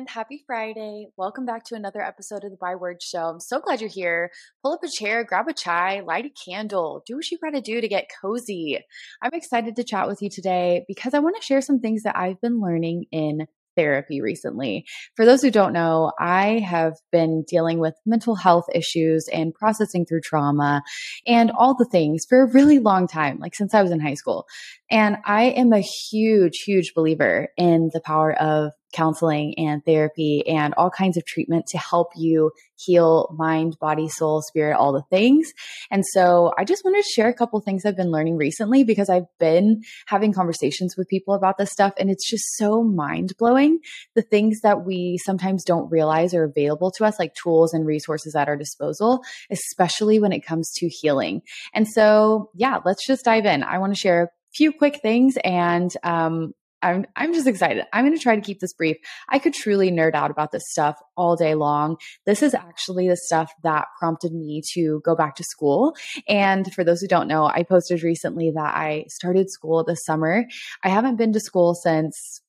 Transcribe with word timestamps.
everyone. 0.00 0.06
Happy 0.06 0.42
Friday. 0.46 1.08
Welcome 1.16 1.44
back 1.44 1.64
to 1.64 1.74
another 1.74 2.00
episode 2.00 2.44
of 2.44 2.50
the 2.50 2.56
Byword 2.56 3.02
Show. 3.02 3.24
I'm 3.24 3.40
so 3.40 3.60
glad 3.60 3.80
you're 3.80 3.90
here. 3.90 4.30
Pull 4.62 4.72
up 4.72 4.80
a 4.82 4.88
chair, 4.88 5.24
grab 5.24 5.48
a 5.48 5.52
chai, 5.52 6.00
light 6.00 6.26
a 6.26 6.50
candle, 6.50 7.02
do 7.06 7.16
what 7.16 7.30
you 7.30 7.38
got 7.38 7.50
to 7.50 7.60
do 7.60 7.80
to 7.80 7.88
get 7.88 8.08
cozy. 8.20 8.78
I'm 9.22 9.32
excited 9.32 9.76
to 9.76 9.84
chat 9.84 10.08
with 10.08 10.22
you 10.22 10.30
today 10.30 10.84
because 10.88 11.12
I 11.14 11.18
want 11.18 11.36
to 11.36 11.42
share 11.42 11.60
some 11.60 11.80
things 11.80 12.04
that 12.04 12.16
I've 12.16 12.40
been 12.40 12.60
learning 12.60 13.06
in 13.12 13.46
therapy 13.76 14.20
recently. 14.20 14.84
For 15.16 15.24
those 15.24 15.42
who 15.42 15.50
don't 15.50 15.72
know, 15.72 16.12
I 16.18 16.58
have 16.58 16.94
been 17.12 17.44
dealing 17.46 17.78
with 17.78 17.94
mental 18.04 18.34
health 18.34 18.66
issues 18.74 19.28
and 19.32 19.54
processing 19.54 20.06
through 20.06 20.22
trauma 20.22 20.82
and 21.26 21.50
all 21.50 21.76
the 21.76 21.88
things 21.90 22.24
for 22.28 22.42
a 22.42 22.52
really 22.52 22.78
long 22.78 23.06
time, 23.06 23.38
like 23.38 23.54
since 23.54 23.74
I 23.74 23.82
was 23.82 23.90
in 23.90 24.00
high 24.00 24.14
school. 24.14 24.46
And 24.90 25.18
I 25.24 25.44
am 25.44 25.72
a 25.72 25.80
huge, 25.80 26.62
huge 26.62 26.94
believer 26.94 27.48
in 27.56 27.90
the 27.92 28.00
power 28.00 28.32
of 28.32 28.72
counseling 28.92 29.54
and 29.58 29.84
therapy 29.84 30.46
and 30.46 30.74
all 30.74 30.90
kinds 30.90 31.16
of 31.16 31.24
treatment 31.24 31.66
to 31.68 31.78
help 31.78 32.08
you 32.16 32.50
heal 32.76 33.34
mind, 33.36 33.76
body, 33.80 34.08
soul, 34.08 34.42
spirit, 34.42 34.76
all 34.76 34.92
the 34.92 35.02
things. 35.10 35.52
And 35.90 36.04
so 36.06 36.52
I 36.58 36.64
just 36.64 36.84
wanted 36.84 37.02
to 37.02 37.10
share 37.10 37.28
a 37.28 37.34
couple 37.34 37.60
things 37.60 37.84
I've 37.84 37.96
been 37.96 38.10
learning 38.10 38.36
recently 38.36 38.84
because 38.84 39.10
I've 39.10 39.26
been 39.38 39.82
having 40.06 40.32
conversations 40.32 40.96
with 40.96 41.08
people 41.08 41.34
about 41.34 41.58
this 41.58 41.70
stuff 41.70 41.92
and 41.98 42.10
it's 42.10 42.28
just 42.28 42.44
so 42.56 42.82
mind 42.82 43.32
blowing. 43.38 43.80
The 44.14 44.22
things 44.22 44.60
that 44.62 44.84
we 44.84 45.18
sometimes 45.24 45.64
don't 45.64 45.90
realize 45.90 46.34
are 46.34 46.44
available 46.44 46.90
to 46.92 47.04
us, 47.04 47.18
like 47.18 47.34
tools 47.34 47.74
and 47.74 47.86
resources 47.86 48.34
at 48.34 48.48
our 48.48 48.56
disposal, 48.56 49.22
especially 49.50 50.18
when 50.18 50.32
it 50.32 50.44
comes 50.44 50.70
to 50.76 50.88
healing. 50.88 51.42
And 51.74 51.86
so, 51.86 52.50
yeah, 52.54 52.78
let's 52.84 53.06
just 53.06 53.24
dive 53.24 53.46
in. 53.46 53.62
I 53.62 53.78
want 53.78 53.94
to 53.94 54.00
share 54.00 54.22
a 54.22 54.28
few 54.54 54.72
quick 54.72 55.00
things 55.00 55.36
and 55.44 55.92
um, 56.02 56.52
I'm 56.82 57.06
I'm 57.16 57.34
just 57.34 57.46
excited. 57.46 57.84
I'm 57.92 58.04
going 58.04 58.16
to 58.16 58.22
try 58.22 58.36
to 58.36 58.40
keep 58.40 58.60
this 58.60 58.72
brief. 58.72 58.96
I 59.28 59.38
could 59.38 59.54
truly 59.54 59.90
nerd 59.90 60.14
out 60.14 60.30
about 60.30 60.52
this 60.52 60.70
stuff 60.70 60.96
all 61.16 61.36
day 61.36 61.54
long. 61.54 61.96
This 62.26 62.42
is 62.42 62.54
actually 62.54 63.08
the 63.08 63.16
stuff 63.16 63.52
that 63.62 63.86
prompted 63.98 64.32
me 64.32 64.62
to 64.74 65.00
go 65.04 65.14
back 65.14 65.36
to 65.36 65.44
school. 65.44 65.94
And 66.28 66.72
for 66.72 66.84
those 66.84 67.00
who 67.00 67.08
don't 67.08 67.28
know, 67.28 67.44
I 67.46 67.62
posted 67.62 68.02
recently 68.02 68.52
that 68.54 68.74
I 68.74 69.04
started 69.08 69.50
school 69.50 69.84
this 69.84 70.04
summer. 70.04 70.46
I 70.82 70.88
haven't 70.88 71.16
been 71.16 71.32
to 71.32 71.40
school 71.40 71.74
since 71.74 72.40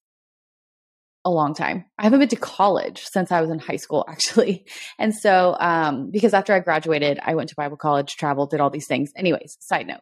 a 1.23 1.29
long 1.29 1.53
time. 1.53 1.85
I 1.99 2.03
haven't 2.03 2.19
been 2.19 2.29
to 2.29 2.35
college 2.35 3.03
since 3.03 3.31
I 3.31 3.41
was 3.41 3.49
in 3.49 3.59
high 3.59 3.75
school, 3.75 4.05
actually. 4.09 4.65
And 4.97 5.13
so, 5.15 5.55
um, 5.59 6.09
because 6.09 6.33
after 6.33 6.53
I 6.53 6.59
graduated, 6.59 7.19
I 7.23 7.35
went 7.35 7.49
to 7.49 7.55
Bible 7.55 7.77
college, 7.77 8.15
traveled, 8.15 8.51
did 8.51 8.59
all 8.59 8.69
these 8.69 8.87
things. 8.87 9.11
Anyways, 9.15 9.57
side 9.59 9.87
note. 9.87 10.01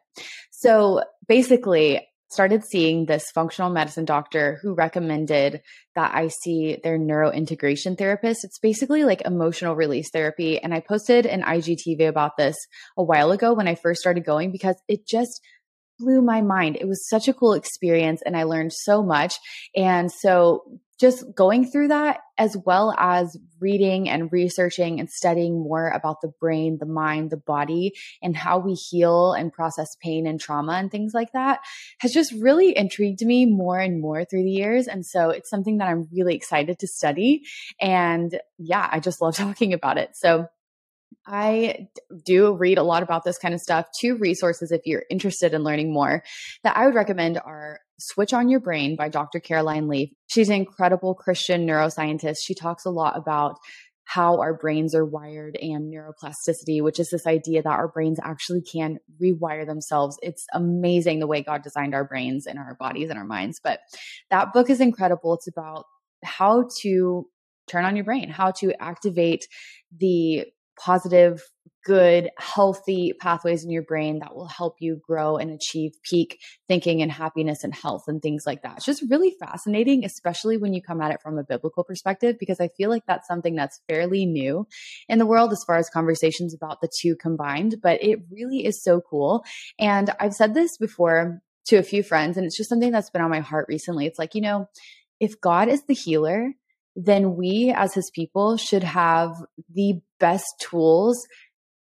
So 0.51 1.03
basically, 1.27 2.07
started 2.29 2.63
seeing 2.63 3.05
this 3.05 3.31
functional 3.33 3.69
medicine 3.69 4.05
doctor 4.05 4.59
who 4.61 4.73
recommended 4.73 5.61
that 5.95 6.13
I 6.13 6.29
see 6.29 6.77
their 6.83 6.97
neurointegration 6.97 7.97
therapist. 7.97 8.43
It's 8.43 8.59
basically 8.59 9.03
like 9.03 9.21
emotional 9.21 9.75
release 9.75 10.09
therapy. 10.11 10.59
And 10.59 10.73
I 10.73 10.79
posted 10.79 11.25
an 11.25 11.41
IGTV 11.41 12.07
about 12.07 12.37
this 12.37 12.55
a 12.97 13.03
while 13.03 13.31
ago 13.31 13.53
when 13.53 13.67
I 13.67 13.75
first 13.75 13.99
started 13.99 14.25
going 14.25 14.51
because 14.51 14.75
it 14.87 15.07
just 15.07 15.41
blew 15.97 16.21
my 16.21 16.41
mind. 16.41 16.77
It 16.79 16.87
was 16.87 17.07
such 17.09 17.27
a 17.27 17.33
cool 17.33 17.53
experience 17.53 18.21
and 18.25 18.37
I 18.37 18.43
learned 18.43 18.73
so 18.73 19.03
much. 19.03 19.35
And 19.75 20.11
so 20.11 20.79
just 20.99 21.23
going 21.33 21.65
through 21.65 21.87
that 21.87 22.19
as 22.37 22.57
well 22.65 22.93
as 22.97 23.37
reading 23.59 24.09
and 24.09 24.31
researching 24.31 24.99
and 24.99 25.09
studying 25.09 25.61
more 25.61 25.89
about 25.89 26.21
the 26.21 26.31
brain, 26.39 26.77
the 26.79 26.85
mind, 26.85 27.29
the 27.29 27.37
body 27.37 27.93
and 28.21 28.35
how 28.35 28.59
we 28.59 28.73
heal 28.73 29.33
and 29.33 29.53
process 29.53 29.95
pain 30.01 30.27
and 30.27 30.39
trauma 30.39 30.73
and 30.73 30.91
things 30.91 31.13
like 31.13 31.31
that 31.33 31.59
has 31.99 32.11
just 32.11 32.33
really 32.33 32.75
intrigued 32.77 33.25
me 33.25 33.45
more 33.45 33.79
and 33.79 34.01
more 34.01 34.25
through 34.25 34.43
the 34.43 34.51
years. 34.51 34.87
And 34.87 35.05
so 35.05 35.29
it's 35.29 35.49
something 35.49 35.77
that 35.77 35.87
I'm 35.87 36.07
really 36.11 36.35
excited 36.35 36.79
to 36.79 36.87
study. 36.87 37.43
And 37.79 38.39
yeah, 38.57 38.87
I 38.91 38.99
just 38.99 39.21
love 39.21 39.35
talking 39.37 39.73
about 39.73 39.97
it. 39.97 40.15
So 40.15 40.47
I 41.27 41.87
do 42.25 42.53
read 42.53 42.77
a 42.77 42.83
lot 42.83 43.03
about 43.03 43.23
this 43.23 43.37
kind 43.37 43.53
of 43.53 43.59
stuff. 43.59 43.85
Two 43.99 44.17
resources, 44.17 44.71
if 44.71 44.81
you're 44.85 45.03
interested 45.09 45.53
in 45.53 45.63
learning 45.63 45.93
more, 45.93 46.23
that 46.63 46.75
I 46.75 46.85
would 46.85 46.95
recommend 46.95 47.37
are 47.37 47.79
Switch 47.99 48.33
on 48.33 48.49
Your 48.49 48.59
Brain 48.59 48.95
by 48.95 49.09
Dr. 49.09 49.39
Caroline 49.39 49.87
Leaf. 49.87 50.09
She's 50.27 50.49
an 50.49 50.55
incredible 50.55 51.13
Christian 51.13 51.67
neuroscientist. 51.67 52.37
She 52.43 52.55
talks 52.55 52.85
a 52.85 52.89
lot 52.89 53.17
about 53.17 53.57
how 54.05 54.39
our 54.39 54.55
brains 54.55 54.95
are 54.95 55.05
wired 55.05 55.55
and 55.61 55.93
neuroplasticity, 55.93 56.81
which 56.81 56.99
is 56.99 57.09
this 57.11 57.27
idea 57.27 57.61
that 57.61 57.69
our 57.69 57.87
brains 57.87 58.17
actually 58.23 58.61
can 58.61 58.97
rewire 59.21 59.67
themselves. 59.67 60.17
It's 60.23 60.47
amazing 60.51 61.19
the 61.19 61.27
way 61.27 61.43
God 61.43 61.61
designed 61.61 61.93
our 61.93 62.05
brains 62.05 62.47
and 62.47 62.57
our 62.57 62.75
bodies 62.79 63.11
and 63.11 63.19
our 63.19 63.25
minds. 63.25 63.59
But 63.63 63.81
that 64.31 64.51
book 64.51 64.71
is 64.71 64.81
incredible. 64.81 65.35
It's 65.35 65.47
about 65.47 65.85
how 66.23 66.69
to 66.81 67.27
turn 67.67 67.85
on 67.85 67.95
your 67.95 68.05
brain, 68.05 68.29
how 68.29 68.49
to 68.49 68.73
activate 68.81 69.45
the 69.95 70.45
positive, 70.79 71.41
good, 71.85 72.29
healthy 72.37 73.13
pathways 73.19 73.63
in 73.63 73.71
your 73.71 73.83
brain 73.83 74.19
that 74.19 74.35
will 74.35 74.47
help 74.47 74.75
you 74.79 74.99
grow 75.01 75.37
and 75.37 75.49
achieve 75.49 75.91
peak 76.03 76.39
thinking 76.67 77.01
and 77.01 77.11
happiness 77.11 77.63
and 77.63 77.73
health 77.73 78.03
and 78.07 78.21
things 78.21 78.43
like 78.45 78.61
that. 78.63 78.77
It's 78.77 78.85
just 78.85 79.03
really 79.09 79.33
fascinating, 79.39 80.03
especially 80.03 80.57
when 80.57 80.73
you 80.73 80.81
come 80.81 81.01
at 81.01 81.11
it 81.11 81.21
from 81.21 81.37
a 81.37 81.43
biblical 81.43 81.83
perspective, 81.83 82.35
because 82.39 82.59
I 82.59 82.69
feel 82.77 82.89
like 82.89 83.03
that's 83.07 83.27
something 83.27 83.55
that's 83.55 83.81
fairly 83.87 84.25
new 84.25 84.67
in 85.07 85.19
the 85.19 85.25
world 85.25 85.51
as 85.51 85.63
far 85.63 85.77
as 85.77 85.89
conversations 85.89 86.53
about 86.53 86.81
the 86.81 86.89
two 86.93 87.15
combined, 87.15 87.77
but 87.81 88.03
it 88.03 88.19
really 88.29 88.65
is 88.65 88.83
so 88.83 89.01
cool. 89.01 89.43
And 89.79 90.11
I've 90.19 90.33
said 90.33 90.53
this 90.53 90.77
before 90.77 91.41
to 91.67 91.77
a 91.77 91.83
few 91.83 92.03
friends, 92.03 92.35
and 92.35 92.45
it's 92.45 92.57
just 92.57 92.69
something 92.69 92.91
that's 92.91 93.09
been 93.09 93.21
on 93.21 93.29
my 93.29 93.39
heart 93.39 93.67
recently. 93.69 94.05
It's 94.05 94.19
like, 94.19 94.35
you 94.35 94.41
know, 94.41 94.67
if 95.19 95.39
God 95.39 95.69
is 95.69 95.83
the 95.83 95.93
healer, 95.93 96.53
then 97.05 97.35
we 97.35 97.73
as 97.75 97.93
his 97.93 98.11
people 98.13 98.57
should 98.57 98.83
have 98.83 99.31
the 99.73 100.01
best 100.19 100.45
tools 100.59 101.25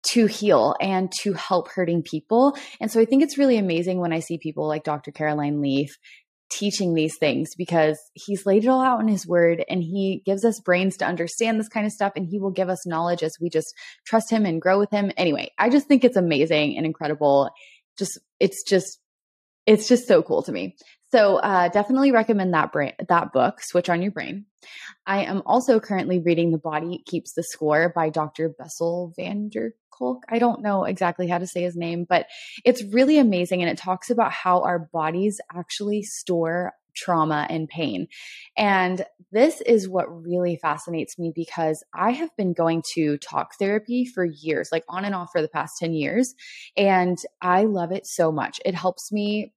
to 0.05 0.27
heal 0.27 0.75
and 0.81 1.13
to 1.21 1.33
help 1.33 1.69
hurting 1.69 2.03
people. 2.03 2.57
And 2.81 2.91
so 2.91 3.01
I 3.01 3.05
think 3.05 3.23
it's 3.23 3.39
really 3.39 3.57
amazing 3.57 3.99
when 3.99 4.13
I 4.13 4.21
see 4.21 4.39
people 4.39 4.67
like 4.67 4.85
Dr. 4.85 5.13
Caroline 5.13 5.61
Leaf 5.61 5.97
teaching 6.51 6.93
these 6.93 7.17
things 7.19 7.55
because 7.57 7.99
he's 8.13 8.45
laid 8.45 8.65
it 8.65 8.69
all 8.69 8.83
out 8.83 9.01
in 9.01 9.09
his 9.09 9.27
word 9.27 9.65
and 9.71 9.83
he 9.83 10.23
gives 10.27 10.45
us 10.45 10.61
brains 10.61 10.97
to 10.99 11.07
understand 11.07 11.59
this 11.59 11.69
kind 11.69 11.87
of 11.87 11.93
stuff 11.93 12.13
and 12.15 12.27
he 12.27 12.39
will 12.39 12.51
give 12.51 12.69
us 12.69 12.87
knowledge 12.87 13.23
as 13.23 13.33
we 13.41 13.49
just 13.49 13.73
trust 14.05 14.31
him 14.31 14.45
and 14.45 14.61
grow 14.61 14.79
with 14.79 14.91
him. 14.91 15.11
Anyway, 15.17 15.51
I 15.59 15.71
just 15.71 15.87
think 15.87 16.05
it's 16.05 16.17
amazing 16.17 16.77
and 16.77 16.85
incredible. 16.85 17.51
Just 17.99 18.19
it's 18.39 18.63
just 18.69 18.99
it's 19.67 19.89
just 19.89 20.09
so 20.09 20.23
cool 20.23 20.43
to 20.43 20.53
me. 20.53 20.77
So 21.11 21.37
uh, 21.37 21.69
definitely 21.69 22.11
recommend 22.11 22.55
that 22.55 22.73
brain, 22.73 22.95
that 23.09 23.33
book, 23.33 23.61
Switch 23.61 23.91
on 23.91 24.01
Your 24.01 24.13
Brain. 24.13 24.47
I 25.07 25.25
am 25.25 25.43
also 25.45 25.79
currently 25.79 26.21
reading 26.21 26.51
The 26.51 26.59
Body 26.59 27.03
Keeps 27.07 27.35
the 27.35 27.43
Score 27.43 27.93
by 27.95 28.09
Dr. 28.09 28.49
Bessel 28.49 29.13
van 29.17 29.51
der 29.51 29.73
Kolk. 29.91 30.25
I 30.29 30.39
don't 30.39 30.63
know 30.63 30.85
exactly 30.85 31.29
how 31.29 31.39
to 31.39 31.47
say 31.47 31.63
his 31.63 31.77
name, 31.77 32.07
but 32.09 32.27
it's 32.65 32.83
really 32.83 33.19
amazing. 33.19 33.61
And 33.61 33.71
it 33.71 33.77
talks 33.77 34.09
about 34.09 34.33
how 34.33 34.63
our 34.63 34.79
bodies 34.79 35.39
actually 35.55 36.03
store 36.03 36.73
trauma 36.95 37.47
and 37.49 37.69
pain. 37.69 38.09
And 38.57 39.05
this 39.31 39.61
is 39.63 39.89
what 39.89 40.07
really 40.09 40.57
fascinates 40.57 41.19
me 41.19 41.33
because 41.35 41.83
I 41.95 42.11
have 42.11 42.31
been 42.37 42.53
going 42.53 42.83
to 42.95 43.17
talk 43.19 43.55
therapy 43.59 44.05
for 44.05 44.25
years, 44.25 44.71
like 44.71 44.85
on 44.89 45.05
and 45.05 45.15
off 45.15 45.31
for 45.33 45.41
the 45.41 45.49
past 45.49 45.79
10 45.79 45.95
years. 45.95 46.35
And 46.77 47.19
I 47.41 47.65
love 47.65 47.93
it 47.93 48.07
so 48.07 48.31
much. 48.31 48.61
It 48.65 48.75
helps 48.75 49.11
me 49.11 49.53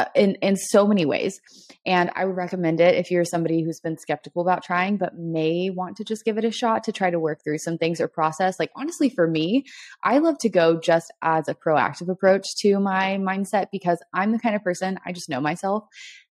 Uh, 0.00 0.06
in 0.14 0.34
in 0.36 0.56
so 0.56 0.86
many 0.86 1.04
ways. 1.04 1.40
And 1.84 2.10
i 2.14 2.24
would 2.24 2.36
recommend 2.36 2.80
it 2.80 2.94
if 2.94 3.10
you're 3.10 3.24
somebody 3.24 3.62
who's 3.62 3.80
been 3.80 3.98
skeptical 3.98 4.40
about 4.40 4.62
trying 4.62 4.96
but 4.96 5.18
may 5.18 5.68
want 5.68 5.96
to 5.98 6.04
just 6.04 6.24
give 6.24 6.38
it 6.38 6.44
a 6.44 6.50
shot 6.50 6.84
to 6.84 6.92
try 6.92 7.10
to 7.10 7.18
work 7.18 7.42
through 7.42 7.58
some 7.58 7.76
things 7.76 8.00
or 8.00 8.08
process. 8.08 8.58
Like 8.58 8.70
honestly 8.76 9.10
for 9.10 9.26
me 9.26 9.64
i 10.02 10.18
love 10.18 10.38
to 10.38 10.48
go 10.48 10.80
just 10.80 11.12
as 11.20 11.48
a 11.48 11.54
proactive 11.54 12.08
approach 12.08 12.46
to 12.60 12.80
my 12.80 13.18
mindset 13.20 13.66
because 13.70 13.98
i'm 14.14 14.32
the 14.32 14.38
kind 14.38 14.54
of 14.54 14.64
person 14.64 14.98
i 15.04 15.12
just 15.12 15.28
know 15.28 15.40
myself 15.40 15.84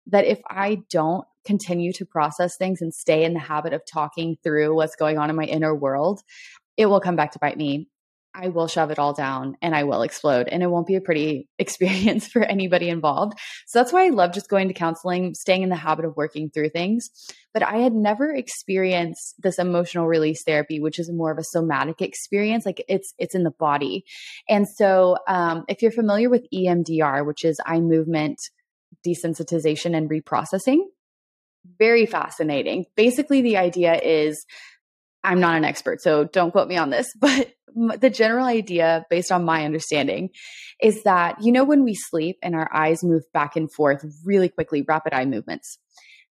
that 0.07 0.25
if 0.25 0.39
i 0.50 0.81
don't 0.89 1.25
continue 1.45 1.94
to 1.94 2.06
process 2.06 2.57
things 2.57 2.81
and 2.81 2.94
stay 2.94 3.24
in 3.24 3.33
the 3.33 3.39
habit 3.39 3.74
of 3.74 3.81
talking 3.86 4.38
through 4.44 4.75
what's 4.75 4.95
going 4.95 5.18
on 5.19 5.30
in 5.30 5.36
my 5.36 5.45
inner 5.45 5.75
world 5.75 6.21
it 6.77 6.88
will 6.88 7.01
come 7.01 7.16
back 7.16 7.33
to 7.33 7.39
bite 7.39 7.57
me 7.57 7.88
I 8.34 8.50
will 8.50 8.68
shove 8.68 8.92
it 8.92 9.00
all 9.00 9.14
down 9.14 9.58
and 9.62 9.76
I 9.76 9.84
will 9.84 10.02
explode. 10.02 10.48
And 10.48 10.62
it 10.62 10.68
won't 10.68 10.88
be 10.88 10.96
a 10.96 11.02
pretty 11.02 11.48
experience 11.60 12.28
for 12.28 12.42
anybody 12.42 12.90
involved. 12.90 13.38
So 13.68 13.80
that's 13.80 13.92
why 13.92 14.06
I 14.06 14.10
love 14.10 14.34
just 14.34 14.50
going 14.50 14.68
to 14.68 14.74
counseling, 14.74 15.34
staying 15.34 15.64
in 15.64 15.70
the 15.70 15.76
habit 15.76 16.06
of 16.06 16.16
working 16.16 16.50
through 16.50 16.70
things. 16.70 17.10
But 17.54 17.64
I 17.64 17.78
had 17.78 17.94
never 17.94 18.34
experienced 18.34 19.36
this 19.40 19.58
emotional 19.58 20.08
release 20.08 20.44
therapy, 20.44 20.80
which 20.80 21.00
is 21.00 21.12
more 21.12 21.31
of 21.31 21.40
a 21.40 21.44
somatic 21.44 22.02
experience. 22.02 22.66
Like 22.66 22.84
it's 22.88 23.14
it's 23.18 23.34
in 23.34 23.44
the 23.44 23.52
body. 23.52 24.06
And 24.48 24.68
so 24.68 25.18
um, 25.28 25.66
if 25.68 25.81
you're 25.81 25.92
familiar 25.92 26.30
with 26.30 26.46
EMDR, 26.54 27.26
which 27.26 27.44
is 27.44 27.60
eye 27.66 27.80
movement 27.80 28.38
desensitization 29.08 29.96
and 29.96 30.10
reprocessing, 30.10 30.80
very 31.78 32.06
fascinating. 32.06 32.86
Basically, 32.96 33.42
the 33.42 33.58
idea 33.58 33.96
is 33.96 34.46
I'm 35.24 35.40
not 35.40 35.56
an 35.56 35.66
expert, 35.66 36.02
so 36.02 36.24
don't 36.24 36.52
quote 36.52 36.68
me 36.68 36.78
on 36.78 36.90
this, 36.90 37.08
but 37.20 37.52
the 37.75 38.10
general 38.10 38.45
idea, 38.45 39.06
based 39.10 39.31
on 39.31 39.45
my 39.45 39.66
understanding, 39.66 40.30
is 40.81 41.04
that, 41.04 41.42
you 41.42 41.51
know, 41.51 41.63
when 41.63 41.83
we 41.83 41.94
sleep 41.94 42.38
and 42.42 42.56
our 42.56 42.69
eyes 42.74 43.04
move 43.04 43.24
back 43.33 43.56
and 43.56 43.71
forth 43.71 44.04
really 44.25 44.50
quickly, 44.50 44.83
rapid 44.88 45.13
eye 45.13 45.25
movements, 45.25 45.77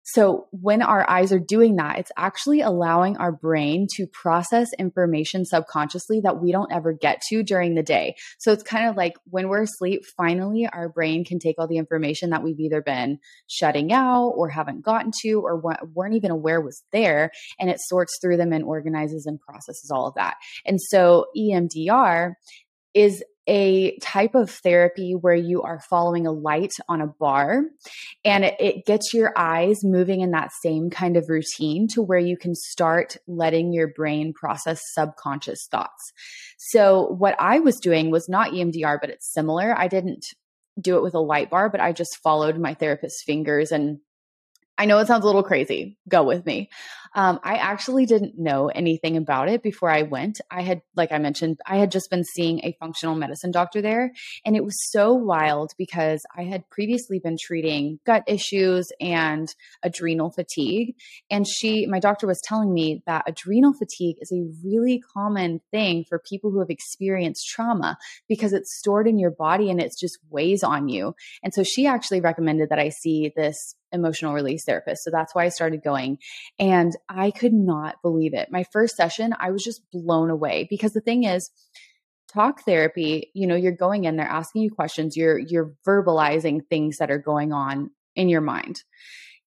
So 0.05 0.47
when 0.51 0.83
our 0.83 1.09
eyes 1.09 1.33
are 1.33 1.39
doing 1.39 1.77
that, 1.77 1.99
it's 1.99 2.13
actually 2.17 2.61
allowing 2.61 3.17
our 3.17 3.33
brain 3.33 3.87
to 3.97 4.07
process 4.07 4.69
information 4.79 5.47
subconsciously 5.47 6.21
that 6.21 6.43
we 6.43 6.53
don't 6.53 6.71
ever 6.71 6.93
get 6.93 7.23
to 7.31 7.43
during 7.43 7.75
the 7.75 7.83
day. 7.83 8.17
So 8.39 8.53
it's 8.53 8.63
kind 8.63 8.89
of 8.89 8.97
like 8.97 9.15
when 9.31 9.49
we're 9.49 9.63
asleep, 9.63 10.03
finally 10.17 10.69
our 10.71 10.91
brain 10.91 11.25
can 11.25 11.39
take 11.39 11.57
all 11.59 11.67
the 11.67 11.79
information 11.79 12.31
that 12.31 12.43
we've 12.43 12.61
either 12.61 12.83
been 12.83 13.19
shutting 13.49 13.93
out 13.93 14.29
or 14.37 14.51
haven't 14.51 14.85
gotten 14.85 15.11
to 15.23 15.41
or 15.41 15.61
weren't 15.95 16.15
even 16.15 16.31
aware 16.31 16.61
was 16.61 16.83
there 16.93 17.31
and 17.59 17.71
it 17.71 17.81
sorts 17.81 18.19
through 18.21 18.37
them 18.37 18.53
and 18.53 18.65
organizes 18.65 19.25
and 19.25 19.41
processes 19.41 19.91
all 19.91 20.07
of 20.07 20.15
that. 20.17 20.37
And 20.67 20.81
so 20.81 21.27
EMDR 21.37 22.35
is 22.93 23.25
a 23.47 23.97
type 23.99 24.35
of 24.35 24.51
therapy 24.51 25.13
where 25.13 25.35
you 25.35 25.63
are 25.63 25.81
following 25.91 26.27
a 26.27 26.33
light 26.33 26.73
on 26.89 27.01
a 27.01 27.07
bar 27.07 27.63
and 28.25 28.45
it, 28.45 28.55
it, 28.59 28.87
gets 28.87 29.13
your 29.13 29.33
eyes 29.37 29.85
moving 29.85 30.21
in 30.21 30.31
that 30.31 30.51
same 30.63 30.89
kind 30.89 31.17
of 31.17 31.29
routine 31.29 31.87
to 31.89 32.03
where 32.03 32.19
you 32.19 32.37
can 32.37 32.55
start 32.55 33.17
letting 33.27 33.73
your 33.73 33.89
brain 33.89 34.33
process 34.33 34.81
subconscious 34.93 35.67
thoughts. 35.71 36.13
So, 36.59 37.15
what 37.19 37.37
I 37.39 37.61
was 37.61 37.77
doing 37.81 38.11
was 38.11 38.29
not 38.29 38.53
EMDR, 38.53 38.99
but 39.01 39.11
it's 39.11 39.33
similar. 39.33 39.77
I 39.77 39.89
didn't 39.89 40.25
do 40.81 40.97
it 40.97 41.03
with 41.03 41.15
a 41.15 41.21
light 41.21 41.51
bar, 41.51 41.69
but 41.69 41.81
I 41.81 41.93
just 41.93 42.19
followed 42.23 42.59
my 42.59 42.75
therapist's 42.75 43.23
fingers 43.23 43.73
and 43.73 43.99
I 44.77 44.87
know 44.87 44.99
it 44.99 45.07
sounds 45.07 45.23
a 45.23 45.27
little 45.27 45.45
crazy. 45.45 45.99
Go 46.09 46.25
with 46.25 46.45
me. 46.45 46.69
Um, 47.15 47.39
I 47.43 47.57
actually 47.57 48.07
didn't 48.07 48.39
know 48.39 48.69
anything 48.69 49.17
about 49.17 49.49
it 49.49 49.63
before 49.63 49.91
I 49.91 50.03
went. 50.03 50.41
I 50.51 50.63
had, 50.63 50.83
like 50.97 51.13
I 51.13 51.19
mentioned, 51.19 51.59
I 51.67 51.77
had 51.77 51.91
just 51.91 52.11
been 52.11 52.25
seeing 52.25 52.61
a 52.61 52.77
functional 52.81 53.15
medicine 53.15 53.53
doctor 53.53 53.81
there. 53.81 54.13
And 54.45 54.57
it 54.57 54.65
was 54.65 54.77
so 54.91 55.15
wild 55.15 55.73
because 55.79 56.23
I 56.37 56.43
had 56.45 56.69
previously 56.71 57.21
been 57.21 57.37
treating 57.41 58.01
gut 58.05 58.25
issues 58.27 58.89
and 59.01 59.49
adrenal 59.83 60.31
fatigue. 60.31 60.97
And 61.31 61.47
she, 61.47 61.87
my 61.87 62.01
doctor 62.01 62.27
was 62.27 62.41
telling 62.43 62.73
me 62.73 63.03
that 63.07 63.25
adrenal 63.29 63.73
fatigue 63.73 64.17
is 64.21 64.33
a 64.33 64.47
really 64.65 65.03
common 65.15 65.61
thing 65.71 66.05
for 66.09 66.19
people 66.19 66.51
who 66.51 66.59
have 66.59 66.71
experienced 66.71 67.49
trauma 67.49 67.97
because 68.29 68.53
it's 68.53 68.77
stored 68.79 69.07
in 69.07 69.19
your 69.19 69.31
body 69.31 69.71
and 69.71 69.81
it 69.81 69.93
just 69.99 70.19
weighs 70.31 70.63
on 70.63 70.89
you. 70.89 71.15
And 71.43 71.55
so 71.55 71.63
she 71.63 71.87
actually 71.87 72.21
recommended 72.21 72.71
that 72.71 72.79
I 72.79 72.89
see 72.89 73.33
this 73.37 73.77
emotional 73.95 74.35
release 74.35 74.65
therapist. 74.67 75.05
So 75.05 75.11
that's 75.11 75.35
why 75.35 75.45
I 75.45 75.49
started 75.49 75.83
going. 75.83 76.19
And 76.59 76.93
I 77.09 77.31
could 77.31 77.53
not 77.53 77.97
believe 78.03 78.35
it. 78.35 78.49
My 78.51 78.65
first 78.73 78.97
session, 78.97 79.35
I 79.39 79.51
was 79.51 79.63
just 79.63 79.83
blown 79.93 80.31
away 80.31 80.67
because 80.71 80.93
the 80.93 81.01
thing 81.01 81.25
is, 81.25 81.51
talk 82.33 82.63
therapy, 82.65 83.31
you 83.35 83.47
know, 83.47 83.55
you're 83.55 83.73
going 83.73 84.05
in, 84.05 84.17
they're 84.17 84.27
asking 84.27 84.63
you 84.63 84.71
questions, 84.71 85.17
you're 85.17 85.39
you're 85.39 85.73
verbalizing 85.87 86.61
things 86.69 86.99
that 86.99 87.11
are 87.11 87.19
going 87.19 87.53
on 87.53 87.91
in 88.17 88.29
your 88.29 88.41
mind. 88.41 88.83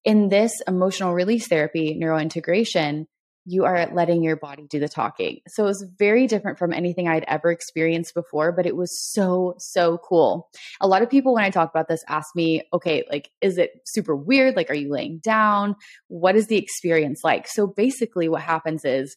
In 0.04 0.28
this 0.28 0.62
emotional 0.66 1.12
release 1.12 1.48
therapy, 1.48 1.98
neurointegration, 2.00 3.06
you 3.48 3.64
are 3.64 3.88
letting 3.94 4.22
your 4.22 4.36
body 4.36 4.66
do 4.68 4.78
the 4.78 4.88
talking. 4.88 5.40
So 5.48 5.64
it 5.64 5.66
was 5.66 5.86
very 5.98 6.26
different 6.26 6.58
from 6.58 6.74
anything 6.74 7.08
I'd 7.08 7.24
ever 7.26 7.50
experienced 7.50 8.12
before, 8.12 8.52
but 8.52 8.66
it 8.66 8.76
was 8.76 9.00
so, 9.10 9.54
so 9.58 9.98
cool. 9.98 10.50
A 10.82 10.86
lot 10.86 11.00
of 11.00 11.08
people, 11.08 11.32
when 11.32 11.44
I 11.44 11.50
talk 11.50 11.70
about 11.70 11.88
this, 11.88 12.04
ask 12.08 12.36
me, 12.36 12.62
okay, 12.74 13.04
like, 13.10 13.30
is 13.40 13.56
it 13.56 13.70
super 13.86 14.14
weird? 14.14 14.54
Like, 14.54 14.70
are 14.70 14.74
you 14.74 14.90
laying 14.90 15.18
down? 15.20 15.76
What 16.08 16.36
is 16.36 16.48
the 16.48 16.58
experience 16.58 17.22
like? 17.24 17.48
So 17.48 17.66
basically, 17.66 18.28
what 18.28 18.42
happens 18.42 18.84
is, 18.84 19.16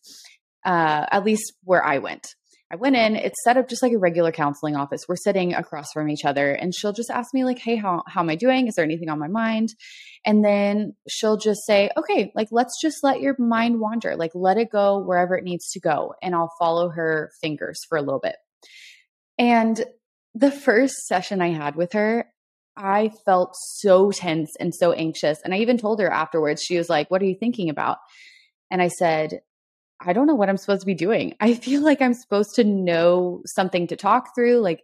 uh, 0.66 1.08
at 1.12 1.26
least 1.26 1.54
where 1.66 1.84
I 1.84 1.98
went, 1.98 2.36
I 2.72 2.78
went 2.78 2.96
in, 2.96 3.18
it's 3.18 3.44
set 3.44 3.58
up 3.58 3.68
just 3.68 3.84
like 3.84 3.92
a 3.92 3.98
regular 3.98 4.32
counseling 4.32 4.78
office. 4.78 5.02
We're 5.08 5.18
sitting 5.18 5.54
across 5.54 5.92
from 5.92 6.10
each 6.10 6.24
other 6.24 6.54
and 6.54 6.74
she'll 6.74 6.94
just 6.94 7.10
ask 7.10 7.34
me 7.34 7.44
like, 7.44 7.60
"Hey, 7.60 7.76
how 7.76 8.04
how 8.08 8.22
am 8.22 8.30
I 8.30 8.36
doing? 8.36 8.68
Is 8.68 8.76
there 8.76 8.86
anything 8.86 9.10
on 9.10 9.20
my 9.20 9.28
mind?" 9.28 9.76
And 10.26 10.46
then 10.46 10.96
she'll 11.10 11.36
just 11.36 11.66
say, 11.66 11.90
"Okay, 11.98 12.32
like 12.34 12.48
let's 12.50 12.80
just 12.82 13.04
let 13.04 13.20
your 13.20 13.36
mind 13.38 13.82
wander. 13.82 14.16
Like 14.16 14.32
let 14.34 14.58
it 14.58 14.72
go 14.72 15.00
wherever 15.00 15.36
it 15.36 15.44
needs 15.44 15.70
to 15.72 15.82
go." 15.82 16.14
And 16.22 16.34
I'll 16.34 16.54
follow 16.60 16.90
her 16.90 17.32
fingers 17.42 17.80
for 17.90 17.98
a 17.98 18.02
little 18.02 18.22
bit. 18.22 18.38
And 19.38 19.84
the 20.34 20.52
first 20.52 21.08
session 21.08 21.42
I 21.42 21.50
had 21.50 21.76
with 21.76 21.92
her, 21.92 22.32
I 22.78 23.12
felt 23.26 23.54
so 23.56 24.12
tense 24.12 24.56
and 24.60 24.74
so 24.74 24.94
anxious. 24.94 25.40
And 25.44 25.54
I 25.54 25.58
even 25.58 25.78
told 25.78 26.00
her 26.00 26.10
afterwards, 26.10 26.64
she 26.64 26.78
was 26.78 26.90
like, 26.90 27.12
What 27.12 27.22
are 27.22 27.26
you 27.26 27.36
thinking 27.38 27.70
about? 27.70 27.98
And 28.70 28.82
I 28.82 28.88
said, 28.88 29.42
I 30.04 30.14
don't 30.14 30.28
know 30.28 30.36
what 30.36 30.50
I'm 30.50 30.58
supposed 30.58 30.82
to 30.82 30.86
be 30.86 30.96
doing. 30.96 31.36
I 31.40 31.54
feel 31.54 31.82
like 31.82 32.02
I'm 32.02 32.14
supposed 32.14 32.56
to 32.56 32.64
know 32.64 33.42
something 33.46 33.88
to 33.88 33.96
talk 33.96 34.36
through. 34.36 34.62
Like, 34.62 34.82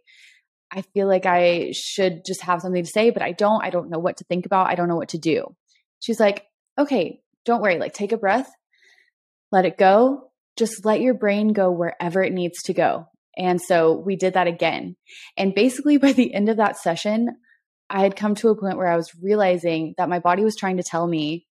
I 0.70 0.82
feel 0.82 1.08
like 1.08 1.26
I 1.26 1.72
should 1.72 2.22
just 2.26 2.42
have 2.42 2.60
something 2.60 2.84
to 2.84 2.90
say, 2.90 3.10
but 3.10 3.22
I 3.22 3.32
don't. 3.32 3.64
I 3.64 3.70
don't 3.70 3.90
know 3.90 3.98
what 3.98 4.18
to 4.18 4.24
think 4.24 4.46
about. 4.46 4.68
I 4.68 4.74
don't 4.74 4.88
know 4.88 4.96
what 4.96 5.10
to 5.10 5.18
do. 5.18 5.54
She's 6.00 6.20
like, 6.20 6.44
okay, 6.78 7.20
don't 7.44 7.62
worry. 7.62 7.78
Like, 7.78 7.94
take 7.94 8.12
a 8.12 8.18
breath, 8.18 8.50
let 9.50 9.64
it 9.64 9.78
go. 9.78 10.30
Just 10.56 10.84
let 10.84 11.00
your 11.00 11.14
brain 11.14 11.52
go 11.52 11.70
wherever 11.70 12.22
it 12.22 12.32
needs 12.32 12.62
to 12.64 12.74
go. 12.74 13.06
And 13.36 13.60
so 13.60 13.94
we 13.94 14.16
did 14.16 14.34
that 14.34 14.48
again. 14.48 14.96
And 15.36 15.54
basically, 15.54 15.96
by 15.96 16.12
the 16.12 16.34
end 16.34 16.48
of 16.48 16.56
that 16.56 16.76
session, 16.76 17.28
I 17.88 18.00
had 18.00 18.16
come 18.16 18.34
to 18.36 18.48
a 18.48 18.60
point 18.60 18.76
where 18.76 18.88
I 18.88 18.96
was 18.96 19.10
realizing 19.22 19.94
that 19.96 20.08
my 20.08 20.18
body 20.18 20.44
was 20.44 20.56
trying 20.56 20.76
to 20.76 20.82
tell 20.82 21.06
me 21.06 21.46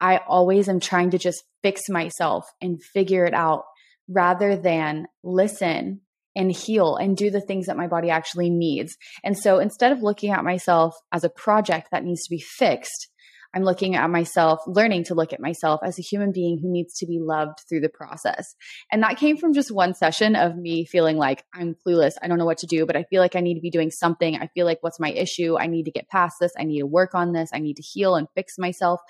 I 0.00 0.18
always 0.18 0.68
am 0.68 0.80
trying 0.80 1.10
to 1.10 1.18
just 1.18 1.44
fix 1.62 1.88
myself 1.88 2.46
and 2.60 2.82
figure 2.82 3.24
it 3.24 3.34
out 3.34 3.64
rather 4.08 4.56
than 4.56 5.06
listen 5.22 6.00
and 6.36 6.52
heal 6.52 6.96
and 6.96 7.16
do 7.16 7.30
the 7.30 7.40
things 7.40 7.66
that 7.66 7.76
my 7.76 7.86
body 7.86 8.10
actually 8.10 8.50
needs. 8.50 8.96
And 9.24 9.36
so 9.36 9.58
instead 9.58 9.92
of 9.92 10.02
looking 10.02 10.30
at 10.30 10.44
myself 10.44 10.94
as 11.12 11.24
a 11.24 11.30
project 11.30 11.88
that 11.90 12.04
needs 12.04 12.22
to 12.24 12.30
be 12.30 12.40
fixed, 12.40 13.08
I'm 13.52 13.64
looking 13.64 13.96
at 13.96 14.08
myself, 14.10 14.60
learning 14.66 15.04
to 15.04 15.14
look 15.14 15.32
at 15.32 15.40
myself 15.40 15.80
as 15.84 15.98
a 15.98 16.02
human 16.02 16.30
being 16.32 16.60
who 16.62 16.70
needs 16.70 16.94
to 16.98 17.06
be 17.06 17.18
loved 17.20 17.58
through 17.68 17.80
the 17.80 17.88
process. 17.88 18.54
And 18.92 19.02
that 19.02 19.16
came 19.16 19.36
from 19.36 19.54
just 19.54 19.72
one 19.72 19.94
session 19.94 20.36
of 20.36 20.56
me 20.56 20.84
feeling 20.84 21.16
like 21.16 21.44
I'm 21.52 21.74
clueless. 21.84 22.12
I 22.22 22.28
don't 22.28 22.38
know 22.38 22.44
what 22.44 22.58
to 22.58 22.68
do, 22.68 22.86
but 22.86 22.96
I 22.96 23.04
feel 23.10 23.20
like 23.20 23.34
I 23.34 23.40
need 23.40 23.54
to 23.54 23.60
be 23.60 23.70
doing 23.70 23.90
something. 23.90 24.36
I 24.36 24.46
feel 24.54 24.66
like 24.66 24.78
what's 24.82 25.00
my 25.00 25.10
issue? 25.10 25.58
I 25.58 25.66
need 25.66 25.84
to 25.84 25.90
get 25.90 26.08
past 26.08 26.36
this. 26.40 26.52
I 26.56 26.62
need 26.62 26.78
to 26.78 26.86
work 26.86 27.14
on 27.14 27.32
this. 27.32 27.50
I 27.52 27.58
need 27.58 27.74
to 27.76 27.82
heal 27.82 28.14
and 28.14 28.28
fix 28.36 28.54
myself. 28.56 29.00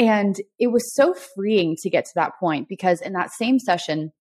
And 0.00 0.34
it 0.58 0.68
was 0.68 0.94
so 0.94 1.14
freeing 1.14 1.76
to 1.82 1.90
get 1.90 2.06
to 2.06 2.12
that 2.14 2.32
point 2.40 2.68
because 2.68 3.02
in 3.02 3.12
that 3.12 3.30
same 3.38 3.58
session, 3.58 4.12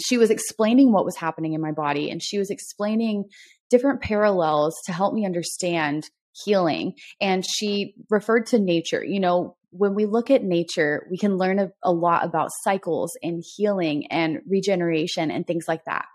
she 0.00 0.16
was 0.16 0.30
explaining 0.30 0.92
what 0.92 1.04
was 1.04 1.16
happening 1.16 1.54
in 1.54 1.60
my 1.60 1.72
body 1.72 2.08
and 2.08 2.22
she 2.22 2.38
was 2.38 2.50
explaining 2.50 3.24
different 3.68 4.00
parallels 4.00 4.76
to 4.86 4.92
help 4.92 5.12
me 5.12 5.26
understand 5.26 6.08
healing. 6.44 6.94
And 7.20 7.44
she 7.44 7.94
referred 8.10 8.46
to 8.46 8.60
nature. 8.60 9.04
You 9.04 9.18
know, 9.18 9.56
when 9.70 9.96
we 9.96 10.06
look 10.06 10.30
at 10.30 10.44
nature, 10.44 11.06
we 11.10 11.18
can 11.18 11.36
learn 11.36 11.58
a, 11.58 11.72
a 11.82 11.92
lot 11.92 12.24
about 12.24 12.50
cycles 12.62 13.16
and 13.20 13.42
healing 13.56 14.06
and 14.12 14.38
regeneration 14.46 15.32
and 15.32 15.44
things 15.44 15.64
like 15.66 15.84
that. 15.86 16.06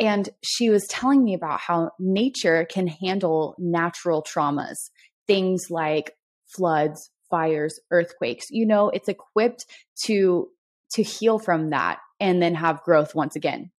And 0.00 0.28
she 0.42 0.68
was 0.68 0.84
telling 0.88 1.22
me 1.22 1.34
about 1.34 1.60
how 1.60 1.92
nature 2.00 2.66
can 2.68 2.88
handle 2.88 3.54
natural 3.56 4.24
traumas, 4.24 4.90
things 5.28 5.66
like 5.70 6.16
floods, 6.56 7.11
fires, 7.32 7.80
earthquakes. 7.90 8.46
You 8.50 8.66
know, 8.66 8.90
it's 8.90 9.08
equipped 9.08 9.66
to 10.04 10.48
to 10.92 11.02
heal 11.02 11.38
from 11.38 11.70
that 11.70 11.98
and 12.20 12.40
then 12.40 12.54
have 12.54 12.84
growth 12.84 13.14
once 13.14 13.34
again. 13.34 13.72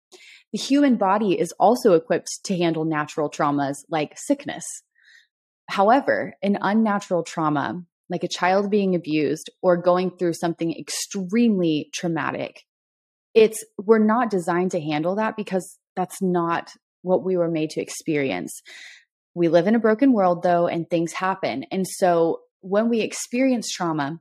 The 0.51 0.59
human 0.59 0.97
body 0.97 1.39
is 1.39 1.53
also 1.59 1.93
equipped 1.93 2.43
to 2.45 2.57
handle 2.57 2.85
natural 2.85 3.29
traumas 3.29 3.77
like 3.89 4.17
sickness. 4.17 4.65
However, 5.69 6.35
an 6.43 6.57
unnatural 6.61 7.23
trauma, 7.23 7.83
like 8.09 8.23
a 8.23 8.27
child 8.27 8.69
being 8.69 8.95
abused 8.95 9.49
or 9.61 9.77
going 9.77 10.11
through 10.11 10.33
something 10.33 10.77
extremely 10.77 11.89
traumatic, 11.93 12.63
it's 13.33 13.63
we're 13.77 14.03
not 14.03 14.29
designed 14.29 14.71
to 14.71 14.81
handle 14.81 15.15
that 15.15 15.35
because 15.35 15.79
that's 15.95 16.21
not 16.21 16.71
what 17.01 17.23
we 17.23 17.37
were 17.37 17.49
made 17.49 17.71
to 17.71 17.81
experience. 17.81 18.61
We 19.33 19.47
live 19.47 19.65
in 19.65 19.75
a 19.75 19.79
broken 19.79 20.13
world 20.13 20.43
though 20.43 20.67
and 20.67 20.87
things 20.87 21.13
happen. 21.13 21.65
And 21.71 21.87
so 21.87 22.41
when 22.63 22.89
we 22.89 23.01
experience 23.01 23.69
trauma, 23.69 24.19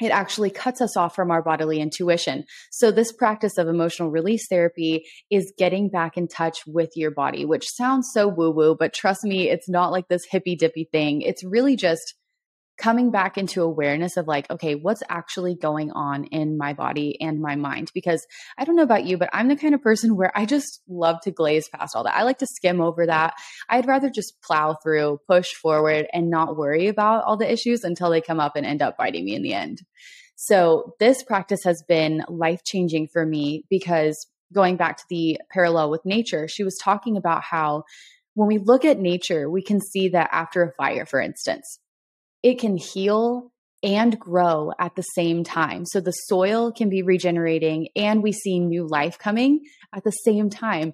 it 0.00 0.10
actually 0.10 0.50
cuts 0.50 0.82
us 0.82 0.96
off 0.96 1.14
from 1.14 1.30
our 1.30 1.42
bodily 1.42 1.80
intuition. 1.80 2.44
So, 2.70 2.90
this 2.90 3.12
practice 3.12 3.56
of 3.56 3.68
emotional 3.68 4.10
release 4.10 4.46
therapy 4.48 5.06
is 5.30 5.54
getting 5.56 5.88
back 5.88 6.18
in 6.18 6.28
touch 6.28 6.58
with 6.66 6.90
your 6.96 7.10
body, 7.10 7.46
which 7.46 7.66
sounds 7.66 8.10
so 8.12 8.28
woo 8.28 8.50
woo, 8.50 8.76
but 8.78 8.92
trust 8.92 9.24
me, 9.24 9.48
it's 9.48 9.68
not 9.68 9.92
like 9.92 10.08
this 10.08 10.26
hippy 10.30 10.54
dippy 10.54 10.88
thing. 10.92 11.22
It's 11.22 11.44
really 11.44 11.76
just 11.76 12.14
coming 12.78 13.10
back 13.10 13.38
into 13.38 13.62
awareness 13.62 14.16
of 14.16 14.26
like, 14.26 14.50
okay, 14.50 14.74
what's 14.74 15.02
actually 15.08 15.54
going 15.54 15.90
on 15.92 16.24
in 16.24 16.58
my 16.58 16.72
body 16.72 17.20
and 17.20 17.40
my 17.40 17.56
mind? 17.56 17.90
Because 17.94 18.26
I 18.58 18.64
don't 18.64 18.76
know 18.76 18.82
about 18.82 19.06
you, 19.06 19.16
but 19.16 19.30
I'm 19.32 19.48
the 19.48 19.56
kind 19.56 19.74
of 19.74 19.82
person 19.82 20.16
where 20.16 20.30
I 20.36 20.44
just 20.44 20.82
love 20.88 21.20
to 21.22 21.30
glaze 21.30 21.68
past 21.68 21.96
all 21.96 22.04
that. 22.04 22.16
I 22.16 22.22
like 22.22 22.38
to 22.38 22.46
skim 22.46 22.80
over 22.80 23.06
that. 23.06 23.34
I'd 23.68 23.86
rather 23.86 24.10
just 24.10 24.40
plow 24.42 24.76
through, 24.82 25.20
push 25.28 25.52
forward, 25.54 26.06
and 26.12 26.30
not 26.30 26.56
worry 26.56 26.88
about 26.88 27.24
all 27.24 27.36
the 27.36 27.50
issues 27.50 27.84
until 27.84 28.10
they 28.10 28.20
come 28.20 28.40
up 28.40 28.56
and 28.56 28.66
end 28.66 28.82
up 28.82 28.96
biting 28.96 29.24
me 29.24 29.34
in 29.34 29.42
the 29.42 29.54
end. 29.54 29.80
So 30.36 30.94
this 31.00 31.22
practice 31.22 31.64
has 31.64 31.82
been 31.88 32.24
life 32.28 32.62
changing 32.62 33.08
for 33.10 33.24
me 33.24 33.64
because 33.70 34.26
going 34.52 34.76
back 34.76 34.98
to 34.98 35.04
the 35.08 35.40
parallel 35.50 35.90
with 35.90 36.04
nature, 36.04 36.46
she 36.46 36.62
was 36.62 36.78
talking 36.82 37.16
about 37.16 37.42
how 37.42 37.84
when 38.34 38.48
we 38.48 38.58
look 38.58 38.84
at 38.84 38.98
nature, 38.98 39.50
we 39.50 39.62
can 39.62 39.80
see 39.80 40.10
that 40.10 40.28
after 40.30 40.62
a 40.62 40.72
fire, 40.74 41.06
for 41.06 41.20
instance, 41.20 41.80
it 42.46 42.60
can 42.60 42.76
heal 42.76 43.50
and 43.82 44.20
grow 44.20 44.70
at 44.78 44.94
the 44.94 45.02
same 45.02 45.42
time. 45.42 45.84
So 45.84 46.00
the 46.00 46.12
soil 46.12 46.70
can 46.70 46.88
be 46.88 47.02
regenerating 47.02 47.88
and 47.96 48.22
we 48.22 48.30
see 48.30 48.60
new 48.60 48.86
life 48.86 49.18
coming 49.18 49.64
at 49.92 50.04
the 50.04 50.12
same 50.12 50.48
time. 50.48 50.92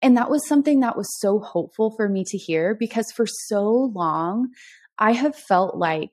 And 0.00 0.16
that 0.16 0.30
was 0.30 0.46
something 0.46 0.78
that 0.80 0.96
was 0.96 1.08
so 1.18 1.40
hopeful 1.40 1.92
for 1.96 2.08
me 2.08 2.22
to 2.28 2.38
hear 2.38 2.76
because 2.78 3.06
for 3.16 3.26
so 3.26 3.90
long, 3.92 4.50
I 4.96 5.10
have 5.10 5.34
felt 5.34 5.76
like 5.76 6.12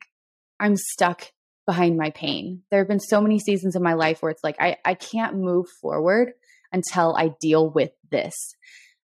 I'm 0.60 0.75
stuck 0.75 1.31
behind 1.67 1.96
my 1.96 2.10
pain. 2.10 2.63
There 2.72 2.79
have 2.79 2.88
been 2.88 3.00
so 3.00 3.22
many 3.22 3.38
seasons 3.38 3.75
in 3.75 3.84
my 3.84 3.93
life 3.93 4.24
where 4.24 4.31
it's 4.31 4.43
like, 4.43 4.60
I, 4.60 4.77
I 4.84 4.96
can't 4.96 5.36
move 5.36 5.67
forward 5.84 6.31
until 6.72 7.15
I 7.15 7.36
deal 7.39 7.69
with 7.69 7.91
this. 8.10 8.34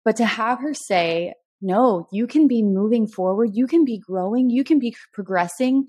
But 0.04 0.16
to 0.16 0.26
have 0.26 0.60
her 0.62 0.74
say, 0.74 1.36
no, 1.62 2.08
you 2.12 2.28
can 2.28 2.48
be 2.48 2.62
moving 2.62 3.08
forward, 3.08 3.52
you 3.54 3.68
can 3.68 3.86
be 3.86 3.98
growing, 3.98 4.50
you 4.50 4.64
can 4.64 4.80
be 4.80 4.96
progressing 5.14 5.88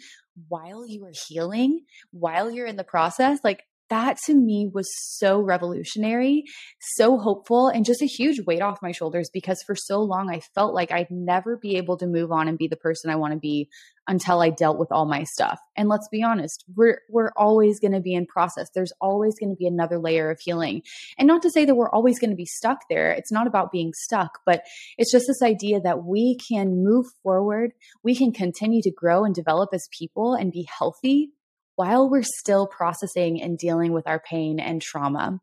while 0.49 0.87
you 0.87 1.05
are 1.05 1.13
healing, 1.29 1.83
while 2.11 2.51
you're 2.51 2.67
in 2.67 2.77
the 2.77 2.85
process. 2.85 3.41
Like 3.45 3.65
that 3.91 4.19
to 4.27 4.35
me 4.35 4.71
was 4.73 4.89
so 5.17 5.41
revolutionary, 5.41 6.45
so 6.81 7.19
hopeful, 7.19 7.69
and 7.69 7.85
just 7.85 8.03
a 8.03 8.07
huge 8.07 8.41
weight 8.47 8.63
off 8.63 8.83
my 8.83 8.93
shoulders 8.93 9.31
because 9.33 9.63
for 9.67 9.75
so 9.75 10.01
long 10.01 10.31
I 10.31 10.41
felt 10.55 10.75
like 10.75 10.93
I'd 10.93 11.11
never 11.11 11.57
be 11.57 11.77
able 11.77 11.97
to 11.99 12.07
move 12.07 12.33
on 12.33 12.49
and 12.49 12.59
be 12.59 12.69
the 12.69 12.77
person 12.77 13.11
I 13.11 13.17
want 13.17 13.33
to 13.33 13.39
be 13.39 13.69
until 14.09 14.41
I 14.41 14.49
dealt 14.49 14.79
with 14.79 14.91
all 14.91 15.05
my 15.05 15.25
stuff. 15.25 15.61
And 15.77 15.89
let's 15.89 16.09
be 16.09 16.23
honest, 16.23 16.65
we're 16.75 17.01
we're 17.11 17.31
always 17.37 17.79
going 17.79 17.93
to 17.93 18.01
be 18.01 18.15
in 18.15 18.27
process. 18.27 18.69
There's 18.75 18.93
always 19.01 19.39
going 19.39 19.51
to 19.51 19.57
be 19.57 19.67
another 19.67 19.99
layer 19.99 20.31
of 20.31 20.41
healing. 20.41 20.83
And 21.19 21.29
not 21.29 21.43
to 21.43 21.51
say 21.51 21.65
that 21.67 21.75
we're 21.75 21.91
always 21.91 22.19
going 22.19 22.31
to 22.31 22.37
be 22.37 22.47
stuck 22.47 22.81
there. 22.89 23.13
It's 23.13 23.31
not 23.31 23.47
about 23.47 23.71
being 23.71 23.93
stuck, 23.95 24.41
but 24.47 24.63
it's 24.97 25.13
just 25.13 25.27
this 25.27 25.43
idea 25.43 25.81
that 25.81 26.05
we 26.05 26.39
can 26.49 26.83
move 26.83 27.07
forward, 27.23 27.73
we 28.03 28.17
can 28.17 28.33
continue 28.33 28.83
to 28.83 28.91
grow 28.91 29.25
and 29.25 29.35
develop 29.35 29.71
as 29.73 29.89
people 29.97 30.35
and 30.35 30.51
be 30.51 30.67
healthy 30.79 31.31
while 31.79 32.11
we're 32.11 32.25
still 32.25 32.67
processing 32.67 33.41
and 33.41 33.57
dealing 33.57 33.93
with 33.93 34.09
our 34.09 34.19
pain 34.19 34.59
and 34.59 34.83
trauma. 34.83 35.39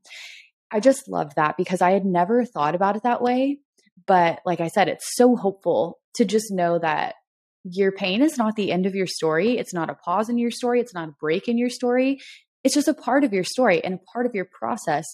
I 0.69 0.81
just 0.81 1.07
love 1.07 1.33
that 1.35 1.55
because 1.55 1.81
I 1.81 1.91
had 1.91 2.03
never 2.05 2.43
thought 2.43 2.75
about 2.75 2.97
it 2.97 3.03
that 3.03 3.21
way. 3.21 3.59
But 4.05 4.41
like 4.45 4.59
I 4.59 4.67
said, 4.67 4.89
it's 4.89 5.15
so 5.15 5.37
hopeful 5.37 5.97
to 6.15 6.25
just 6.25 6.51
know 6.51 6.77
that 6.79 7.15
your 7.63 7.93
pain 7.93 8.21
is 8.21 8.37
not 8.37 8.57
the 8.57 8.73
end 8.73 8.85
of 8.85 8.95
your 8.95 9.07
story. 9.07 9.57
It's 9.57 9.73
not 9.73 9.89
a 9.89 9.95
pause 9.95 10.27
in 10.27 10.37
your 10.37 10.51
story. 10.51 10.81
It's 10.81 10.93
not 10.93 11.07
a 11.07 11.15
break 11.21 11.47
in 11.47 11.57
your 11.57 11.69
story. 11.69 12.19
It's 12.65 12.75
just 12.75 12.89
a 12.89 12.93
part 12.93 13.23
of 13.23 13.31
your 13.31 13.45
story 13.45 13.81
and 13.81 13.93
a 13.93 14.11
part 14.11 14.25
of 14.25 14.35
your 14.35 14.45
process 14.51 15.05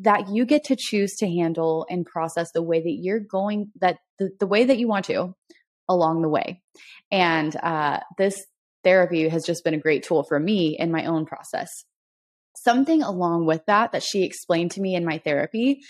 that 0.00 0.28
you 0.28 0.44
get 0.44 0.64
to 0.64 0.76
choose 0.78 1.14
to 1.16 1.26
handle 1.26 1.86
and 1.88 2.04
process 2.04 2.50
the 2.52 2.62
way 2.62 2.80
that 2.82 2.98
you're 3.00 3.20
going, 3.20 3.70
that 3.80 3.96
the, 4.18 4.28
the 4.40 4.46
way 4.46 4.64
that 4.64 4.76
you 4.76 4.88
want 4.88 5.06
to 5.06 5.34
along 5.88 6.20
the 6.20 6.28
way. 6.28 6.60
And 7.10 7.56
uh, 7.56 8.00
this 8.18 8.44
therapy 8.86 9.28
has 9.28 9.44
just 9.44 9.64
been 9.64 9.74
a 9.74 9.80
great 9.80 10.04
tool 10.04 10.22
for 10.22 10.38
me 10.38 10.76
in 10.78 10.92
my 10.92 11.06
own 11.06 11.26
process. 11.26 11.68
Something 12.56 13.02
along 13.02 13.46
with 13.46 13.66
that 13.66 13.92
that 13.92 14.04
she 14.04 14.22
explained 14.22 14.70
to 14.72 14.80
me 14.80 14.94
in 14.94 15.04
my 15.04 15.18
therapy 15.18 15.80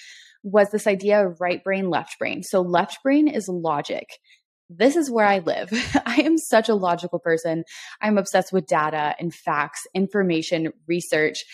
was 0.43 0.71
this 0.71 0.87
idea 0.87 1.27
of 1.27 1.41
right 1.41 1.63
brain, 1.63 1.91
left 1.91 2.19
brain. 2.19 2.43
So, 2.43 2.63
left 2.63 3.03
brain 3.03 3.29
is 3.29 3.49
logic. 3.49 4.07
This 4.71 4.97
is 4.97 5.11
where 5.11 5.27
I 5.27 5.39
live. 5.39 5.69
I 6.07 6.23
am 6.23 6.39
such 6.39 6.69
a 6.69 6.75
logical 6.75 7.19
person. 7.19 7.65
I'm 8.01 8.19
obsessed 8.19 8.53
with 8.53 8.67
data 8.67 9.15
and 9.21 9.33
facts, 9.33 9.81
information, 9.95 10.73
research 10.89 11.45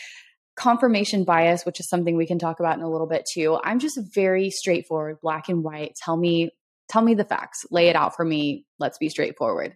confirmation 0.55 1.25
bias, 1.25 1.65
which 1.65 1.81
is 1.81 1.89
something 1.89 2.17
we 2.17 2.27
can 2.27 2.39
talk 2.39 2.61
about 2.61 2.77
in 2.77 2.83
a 2.83 2.91
little 2.91 3.07
bit 3.07 3.25
too. 3.33 3.59
I'm 3.65 3.79
just 3.79 3.99
very 4.15 4.51
straightforward, 4.51 5.17
black 5.23 5.49
and 5.49 5.65
white. 5.65 5.95
Tell 6.05 6.17
me 6.17 6.51
tell 6.89 7.03
me 7.03 7.15
the 7.15 7.25
facts, 7.25 7.65
lay 7.71 7.89
it 7.89 7.97
out 7.97 8.15
for 8.15 8.25
me. 8.25 8.67
Let's 8.79 8.99
be 8.99 9.09
straightforward. 9.09 9.75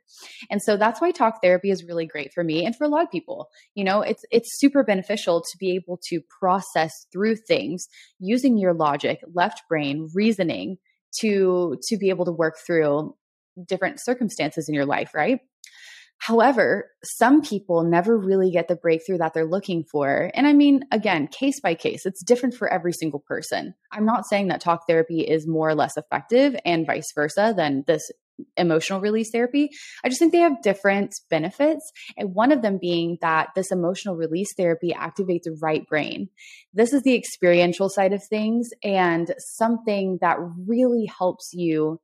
And 0.51 0.61
so 0.63 0.77
that's 0.77 1.01
why 1.01 1.11
talk 1.11 1.41
therapy 1.43 1.71
is 1.71 1.85
really 1.85 2.07
great 2.07 2.33
for 2.33 2.45
me 2.45 2.65
and 2.65 2.75
for 2.77 2.85
a 2.85 2.89
lot 2.89 3.05
of 3.05 3.11
people. 3.11 3.49
You 3.75 3.85
know, 3.85 4.03
it's 4.03 4.25
it's 4.31 4.59
super 4.59 4.85
beneficial 4.85 5.41
to 5.41 5.59
be 5.59 5.75
able 5.75 5.99
to 6.09 6.21
process 6.41 6.93
through 7.13 7.37
things 7.37 7.87
using 8.19 8.59
your 8.59 8.75
logic, 8.75 9.21
left 9.35 9.63
brain, 9.69 10.09
reasoning 10.15 10.77
to 11.21 11.77
to 11.89 11.97
be 11.97 12.11
able 12.11 12.25
to 12.27 12.33
work 12.33 12.57
through 12.67 13.15
different 13.67 14.01
circumstances 14.01 14.69
in 14.69 14.75
your 14.75 14.85
life, 14.85 15.13
right? 15.15 15.41
However, 16.19 16.91
some 17.05 17.43
people 17.43 17.85
never 17.85 18.17
really 18.17 18.51
get 18.51 18.69
the 18.69 18.77
breakthrough 18.77 19.19
that 19.19 19.35
they're 19.35 19.45
looking 19.45 19.85
for. 19.85 20.31
And 20.35 20.47
I 20.47 20.53
mean, 20.53 20.83
again, 20.91 21.29
case 21.29 21.61
by 21.61 21.75
case, 21.75 22.07
it's 22.07 22.25
different 22.25 22.55
for 22.55 22.73
every 22.73 22.93
single 22.93 23.21
person. 23.21 23.75
I'm 23.93 24.07
not 24.07 24.27
saying 24.27 24.49
that 24.49 24.61
talk 24.61 24.87
therapy 24.89 25.21
is 25.21 25.47
more 25.47 25.69
or 25.69 25.75
less 25.75 25.97
effective 25.97 26.57
and 26.65 26.87
vice 26.87 27.13
versa 27.15 27.55
than 27.57 27.85
this 27.87 28.11
emotional 28.57 29.01
release 29.01 29.31
therapy. 29.31 29.71
I 30.05 30.09
just 30.09 30.19
think 30.19 30.33
they 30.33 30.39
have 30.39 30.63
different 30.63 31.15
benefits. 31.31 31.91
And 32.17 32.35
one 32.35 32.53
of 32.53 32.63
them 32.63 32.79
being 32.81 33.19
that 33.21 33.49
this 33.55 33.71
emotional 33.71 34.17
release 34.17 34.53
therapy 34.57 34.95
activates 34.97 35.45
the 35.45 35.57
right 35.63 35.87
brain. 35.87 36.29
This 36.75 36.93
is 36.93 37.03
the 37.03 37.15
experiential 37.15 37.89
side 37.89 38.13
of 38.13 38.23
things 38.29 38.69
and 38.83 39.35
something 39.39 40.19
that 40.21 40.39
really 40.67 41.07
helps 41.19 41.51
you 41.53 42.01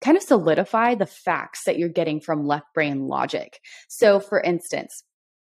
kind 0.00 0.16
of 0.16 0.22
solidify 0.22 0.94
the 0.94 1.06
facts 1.06 1.64
that 1.66 1.78
you're 1.78 1.88
getting 1.88 2.20
from 2.20 2.46
left 2.46 2.66
brain 2.74 3.06
logic. 3.06 3.60
So, 3.88 4.20
for 4.20 4.40
instance, 4.40 5.04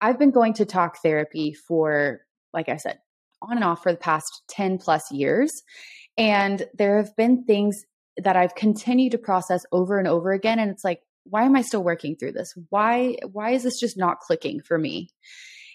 I've 0.00 0.18
been 0.18 0.30
going 0.30 0.54
to 0.54 0.64
talk 0.64 0.98
therapy 1.02 1.54
for, 1.66 2.20
like 2.52 2.68
I 2.68 2.76
said, 2.76 2.98
on 3.42 3.56
and 3.56 3.64
off 3.64 3.82
for 3.82 3.92
the 3.92 3.98
past 3.98 4.26
10 4.48 4.78
plus 4.78 5.10
years. 5.10 5.50
And 6.16 6.66
there 6.74 6.96
have 6.98 7.14
been 7.16 7.44
things 7.44 7.76
that 8.16 8.36
I've 8.36 8.54
continued 8.54 9.12
to 9.12 9.18
process 9.18 9.62
over 9.72 9.98
and 9.98 10.08
over 10.08 10.32
again. 10.32 10.58
And 10.58 10.70
it's 10.70 10.84
like, 10.84 11.00
why 11.24 11.42
am 11.44 11.56
I 11.56 11.62
still 11.62 11.82
working 11.82 12.16
through 12.16 12.32
this? 12.32 12.52
Why, 12.70 13.16
why 13.30 13.50
is 13.50 13.64
this 13.64 13.78
just 13.80 13.98
not 13.98 14.20
clicking 14.20 14.60
for 14.60 14.78
me? 14.78 15.08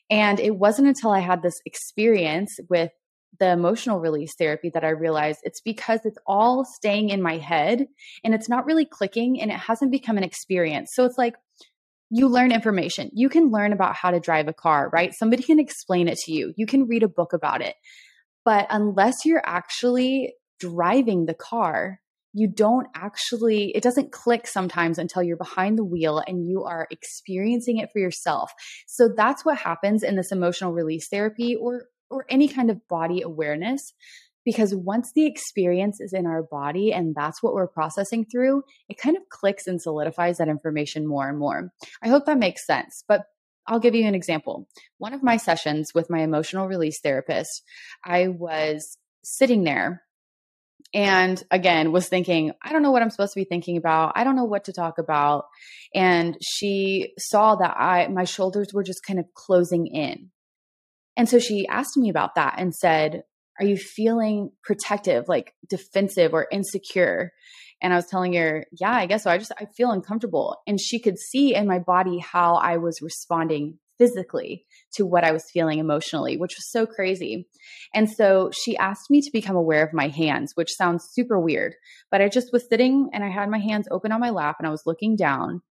And 0.10 0.40
it 0.40 0.56
wasn't 0.56 0.88
until 0.88 1.12
I 1.12 1.20
had 1.20 1.42
this 1.42 1.60
experience 1.66 2.58
with 2.70 2.92
the 3.40 3.50
emotional 3.50 4.00
release 4.00 4.34
therapy 4.38 4.70
that 4.74 4.84
I 4.84 4.90
realized 4.90 5.40
it's 5.44 5.62
because 5.62 6.02
it's 6.04 6.18
all 6.28 6.66
staying 6.66 7.10
in 7.10 7.22
my 7.22 7.38
head 7.38 7.88
and 8.24 8.34
it's 8.34 8.50
not 8.50 8.66
really 8.66 8.86
clicking 8.86 9.42
and 9.42 9.50
it 9.50 9.58
hasn't 9.58 9.92
become 9.92 10.18
an 10.18 10.24
experience. 10.24 10.92
So 10.94 11.06
it's 11.06 11.18
like 11.18 11.36
you 12.10 12.28
learn 12.28 12.52
information. 12.52 13.10
You 13.14 13.30
can 13.30 13.52
learn 13.52 13.72
about 13.72 13.96
how 13.96 14.12
to 14.12 14.20
drive 14.20 14.48
a 14.48 14.54
car, 14.54 14.90
right? 14.92 15.14
Somebody 15.14 15.44
can 15.44 15.60
explain 15.60 16.08
it 16.08 16.18
to 16.26 16.34
you. 16.34 16.54
You 16.58 16.66
can 16.66 16.88
read 16.88 17.04
a 17.04 17.08
book 17.08 17.34
about 17.34 17.62
it. 17.62 17.76
But 18.44 18.68
unless 18.70 19.26
you're 19.26 19.44
actually 19.46 20.34
driving 20.60 21.26
the 21.26 21.34
car, 21.34 22.00
you 22.34 22.48
don't 22.48 22.88
actually, 22.96 23.72
it 23.76 23.84
doesn't 23.84 24.12
click 24.12 24.48
sometimes 24.48 24.98
until 24.98 25.24
you're 25.24 25.38
behind 25.38 25.78
the 25.78 25.84
wheel 25.84 26.22
and 26.26 26.48
you 26.48 26.64
are 26.64 26.88
experiencing 26.92 27.78
it 27.78 27.90
for 27.92 28.00
yourself. 28.00 28.52
So 28.88 29.10
that's 29.16 29.44
what 29.46 29.58
happens 29.58 30.04
in 30.04 30.16
this 30.16 30.32
emotional 30.32 30.74
release 30.74 31.08
therapy 31.10 31.56
or 31.56 31.86
or 32.12 32.26
any 32.30 32.48
kind 32.48 32.70
of 32.70 32.88
body 32.88 33.22
awareness 33.22 33.94
because 34.44 34.74
once 34.74 35.12
the 35.14 35.26
experience 35.26 36.00
is 36.00 36.14
in 36.14 36.26
our 36.26 36.44
body 36.44 36.92
and 36.92 37.14
that's 37.16 37.44
what 37.44 37.54
we're 37.54 37.68
processing 37.68 38.26
through, 38.26 38.64
it 38.90 38.98
kind 38.98 39.16
of 39.16 39.24
clicks 39.30 39.68
and 39.68 39.82
solidifies 39.82 40.38
that 40.38 40.48
information 40.48 41.08
more 41.08 41.30
and 41.30 41.38
more. 41.38 41.72
I 42.02 42.10
hope 42.10 42.26
that 42.26 42.40
makes 42.40 42.66
sense. 42.66 43.04
But 43.08 43.26
I'll 43.68 43.80
give 43.80 43.94
you 43.94 44.08
an 44.08 44.16
example. 44.16 44.68
One 44.98 45.14
of 45.14 45.22
my 45.22 45.38
sessions 45.38 45.92
with 45.94 46.10
my 46.10 46.20
emotional 46.20 46.68
release 46.68 47.00
therapist, 47.02 47.64
I 48.04 48.30
was 48.30 48.98
sitting 49.24 49.64
there 49.64 50.02
and 50.94 51.42
again 51.52 51.92
was 51.92 52.10
thinking 52.10 52.52
i 52.64 52.74
don't 52.74 52.82
know 52.82 52.92
what 52.92 53.02
i'm 53.02 53.10
supposed 53.12 53.34
to 53.34 53.40
be 53.40 53.46
thinking 53.46 53.78
about 53.78 54.14
i 54.16 54.24
don't 54.24 54.36
know 54.36 54.46
what 54.46 54.64
to 54.64 54.74
talk 54.74 54.98
about 54.98 55.46
and 55.94 56.38
she 56.42 57.14
saw 57.20 57.56
that 57.56 57.76
i 57.78 58.08
my 58.08 58.24
shoulders 58.24 58.74
were 58.74 58.84
just 58.84 59.06
kind 59.06 59.20
of 59.20 59.26
closing 59.36 59.86
in 59.88 60.31
and 61.22 61.30
so 61.30 61.38
she 61.38 61.68
asked 61.68 61.98
me 61.98 62.10
about 62.10 62.34
that 62.34 62.56
and 62.58 62.74
said, 62.74 63.22
Are 63.60 63.66
you 63.66 63.78
feeling 63.78 64.50
protective, 64.64 65.26
like 65.28 65.54
defensive 65.70 66.34
or 66.34 66.48
insecure? 66.52 67.32
And 67.80 67.94
I 67.94 67.96
was 67.96 68.08
telling 68.08 68.34
her, 68.34 68.66
Yeah, 68.72 68.90
I 68.92 69.06
guess 69.06 69.26
so. 69.26 69.30
I 69.30 69.38
just, 69.38 69.52
I 69.56 69.66
feel 69.66 69.92
uncomfortable. 69.92 70.58
And 70.66 70.82
she 70.82 71.00
could 71.00 71.20
see 71.20 71.54
in 71.54 71.68
my 71.68 71.78
body 71.78 72.18
how 72.18 72.56
I 72.56 72.78
was 72.78 73.04
responding 73.04 73.78
physically 74.00 74.66
to 74.96 75.06
what 75.06 75.24
I 75.24 75.32
was 75.32 75.46
feeling 75.54 75.78
emotionally, 75.78 76.38
which 76.38 76.56
was 76.58 76.72
so 76.72 76.88
crazy. 76.88 77.48
And 77.94 78.10
so 78.10 78.50
she 78.52 78.76
asked 78.78 79.12
me 79.12 79.22
to 79.22 79.30
become 79.32 79.56
aware 79.56 79.86
of 79.86 79.94
my 79.94 80.08
hands, 80.08 80.54
which 80.56 80.74
sounds 80.74 81.08
super 81.12 81.40
weird, 81.40 81.76
but 82.10 82.20
I 82.20 82.30
just 82.30 82.52
was 82.52 82.68
sitting 82.68 83.12
and 83.14 83.24
I 83.24 83.30
had 83.30 83.48
my 83.48 83.60
hands 83.60 83.88
open 83.92 84.12
on 84.12 84.22
my 84.22 84.32
lap 84.32 84.56
and 84.58 84.68
I 84.68 84.72
was 84.72 84.88
looking 84.88 85.16
down. 85.16 85.62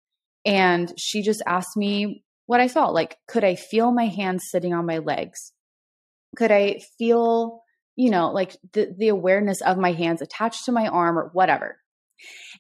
And 0.47 0.93
she 0.97 1.23
just 1.23 1.43
asked 1.45 1.77
me 1.77 2.23
what 2.51 2.59
I 2.59 2.67
felt. 2.67 2.95
Like, 2.95 3.17
could 3.29 3.45
I 3.45 3.55
feel 3.55 3.93
my 3.93 4.07
hands 4.07 4.49
sitting 4.51 4.75
on 4.75 4.85
my 4.85 4.99
legs? 4.99 5.53
Could 6.37 6.51
I 6.51 6.81
feel, 6.99 7.63
you 7.95 8.11
know, 8.11 8.33
like 8.33 8.57
the, 8.73 8.93
the 8.99 9.07
awareness 9.07 9.63
of 9.63 9.79
my 9.79 9.93
hands 9.93 10.21
attached 10.21 10.65
to 10.65 10.73
my 10.73 10.89
arm 10.89 11.17
or 11.17 11.31
whatever? 11.33 11.77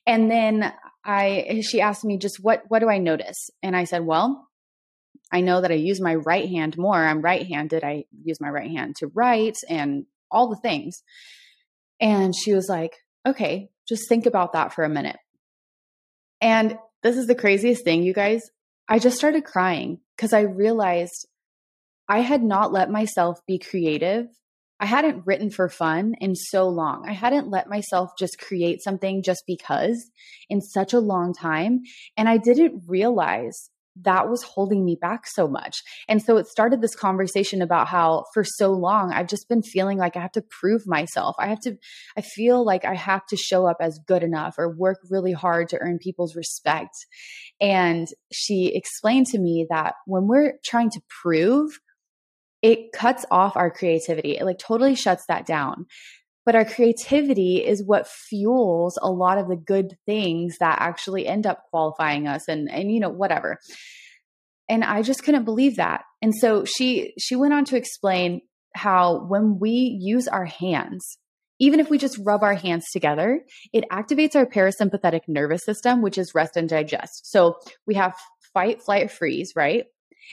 And 0.06 0.30
then 0.30 0.72
I, 1.04 1.62
she 1.68 1.80
asked 1.80 2.04
me 2.04 2.18
just 2.18 2.38
what, 2.40 2.62
what 2.68 2.78
do 2.78 2.88
I 2.88 2.98
notice? 2.98 3.50
And 3.64 3.74
I 3.74 3.82
said, 3.82 4.06
well, 4.06 4.46
I 5.32 5.40
know 5.40 5.60
that 5.60 5.72
I 5.72 5.74
use 5.74 6.00
my 6.00 6.14
right 6.14 6.48
hand 6.48 6.78
more. 6.78 6.94
I'm 6.94 7.20
right 7.20 7.44
handed. 7.44 7.82
I 7.82 8.04
use 8.22 8.40
my 8.40 8.48
right 8.48 8.70
hand 8.70 8.94
to 9.00 9.08
write 9.08 9.56
and 9.68 10.06
all 10.30 10.48
the 10.50 10.60
things. 10.62 11.02
And 12.00 12.32
she 12.32 12.54
was 12.54 12.68
like, 12.68 12.92
okay, 13.26 13.70
just 13.88 14.08
think 14.08 14.26
about 14.26 14.52
that 14.52 14.72
for 14.72 14.84
a 14.84 14.88
minute. 14.88 15.18
And 16.40 16.78
this 17.02 17.16
is 17.16 17.26
the 17.26 17.34
craziest 17.34 17.82
thing, 17.82 18.04
you 18.04 18.14
guys. 18.14 18.42
I 18.92 18.98
just 18.98 19.16
started 19.16 19.44
crying 19.44 20.00
because 20.16 20.32
I 20.32 20.40
realized 20.40 21.28
I 22.08 22.18
had 22.18 22.42
not 22.42 22.72
let 22.72 22.90
myself 22.90 23.38
be 23.46 23.56
creative. 23.56 24.26
I 24.80 24.86
hadn't 24.86 25.26
written 25.26 25.50
for 25.50 25.68
fun 25.68 26.14
in 26.20 26.34
so 26.34 26.68
long. 26.68 27.04
I 27.08 27.12
hadn't 27.12 27.48
let 27.48 27.68
myself 27.68 28.10
just 28.18 28.40
create 28.40 28.82
something 28.82 29.22
just 29.22 29.44
because 29.46 30.10
in 30.48 30.60
such 30.60 30.92
a 30.92 30.98
long 30.98 31.32
time. 31.32 31.82
And 32.16 32.28
I 32.28 32.36
didn't 32.38 32.82
realize 32.88 33.70
that 34.02 34.28
was 34.28 34.42
holding 34.42 34.84
me 34.84 34.96
back 35.00 35.26
so 35.26 35.48
much. 35.48 35.82
And 36.08 36.22
so 36.22 36.36
it 36.36 36.46
started 36.46 36.80
this 36.80 36.94
conversation 36.94 37.62
about 37.62 37.88
how 37.88 38.24
for 38.32 38.44
so 38.44 38.72
long 38.72 39.12
I've 39.12 39.28
just 39.28 39.48
been 39.48 39.62
feeling 39.62 39.98
like 39.98 40.16
I 40.16 40.20
have 40.20 40.32
to 40.32 40.44
prove 40.60 40.82
myself. 40.86 41.36
I 41.38 41.48
have 41.48 41.60
to, 41.60 41.76
I 42.16 42.22
feel 42.22 42.64
like 42.64 42.84
I 42.84 42.94
have 42.94 43.26
to 43.26 43.36
show 43.36 43.66
up 43.66 43.78
as 43.80 44.00
good 44.06 44.22
enough 44.22 44.54
or 44.58 44.74
work 44.74 44.98
really 45.10 45.32
hard 45.32 45.68
to 45.70 45.78
earn 45.78 45.98
people's 45.98 46.36
respect. 46.36 46.94
And 47.60 48.08
she 48.32 48.72
explained 48.74 49.26
to 49.26 49.38
me 49.38 49.66
that 49.70 49.94
when 50.06 50.26
we're 50.26 50.54
trying 50.64 50.90
to 50.90 51.00
prove, 51.22 51.70
it 52.62 52.92
cuts 52.92 53.24
off 53.30 53.56
our 53.56 53.70
creativity. 53.70 54.36
It 54.36 54.44
like 54.44 54.58
totally 54.58 54.94
shuts 54.94 55.24
that 55.28 55.46
down. 55.46 55.86
But 56.50 56.56
our 56.56 56.64
creativity 56.64 57.64
is 57.64 57.80
what 57.80 58.08
fuels 58.08 58.98
a 59.00 59.08
lot 59.08 59.38
of 59.38 59.46
the 59.46 59.54
good 59.54 59.96
things 60.04 60.56
that 60.58 60.78
actually 60.80 61.24
end 61.24 61.46
up 61.46 61.62
qualifying 61.70 62.26
us 62.26 62.48
and 62.48 62.68
and 62.68 62.90
you 62.90 62.98
know 62.98 63.08
whatever. 63.08 63.60
And 64.68 64.82
I 64.82 65.02
just 65.02 65.22
couldn't 65.22 65.44
believe 65.44 65.76
that. 65.76 66.02
And 66.20 66.34
so 66.34 66.64
she 66.64 67.14
she 67.20 67.36
went 67.36 67.54
on 67.54 67.66
to 67.66 67.76
explain 67.76 68.40
how 68.74 69.26
when 69.28 69.60
we 69.60 69.96
use 70.00 70.26
our 70.26 70.44
hands, 70.44 71.18
even 71.60 71.78
if 71.78 71.88
we 71.88 71.98
just 71.98 72.18
rub 72.26 72.42
our 72.42 72.54
hands 72.54 72.86
together, 72.92 73.42
it 73.72 73.84
activates 73.88 74.34
our 74.34 74.44
parasympathetic 74.44 75.20
nervous 75.28 75.64
system, 75.64 76.02
which 76.02 76.18
is 76.18 76.34
rest 76.34 76.56
and 76.56 76.68
digest. 76.68 77.30
So 77.30 77.60
we 77.86 77.94
have 77.94 78.16
fight, 78.52 78.82
flight, 78.82 79.12
freeze, 79.12 79.52
right? 79.54 79.84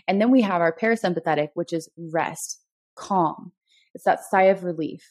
And 0.08 0.20
then 0.20 0.32
we 0.32 0.42
have 0.42 0.62
our 0.62 0.76
parasympathetic, 0.76 1.50
which 1.54 1.74
is 1.74 1.88
rest, 1.96 2.60
calm. 2.96 3.52
It's 3.94 4.06
that 4.06 4.22
sigh 4.32 4.46
of 4.46 4.64
relief. 4.64 5.04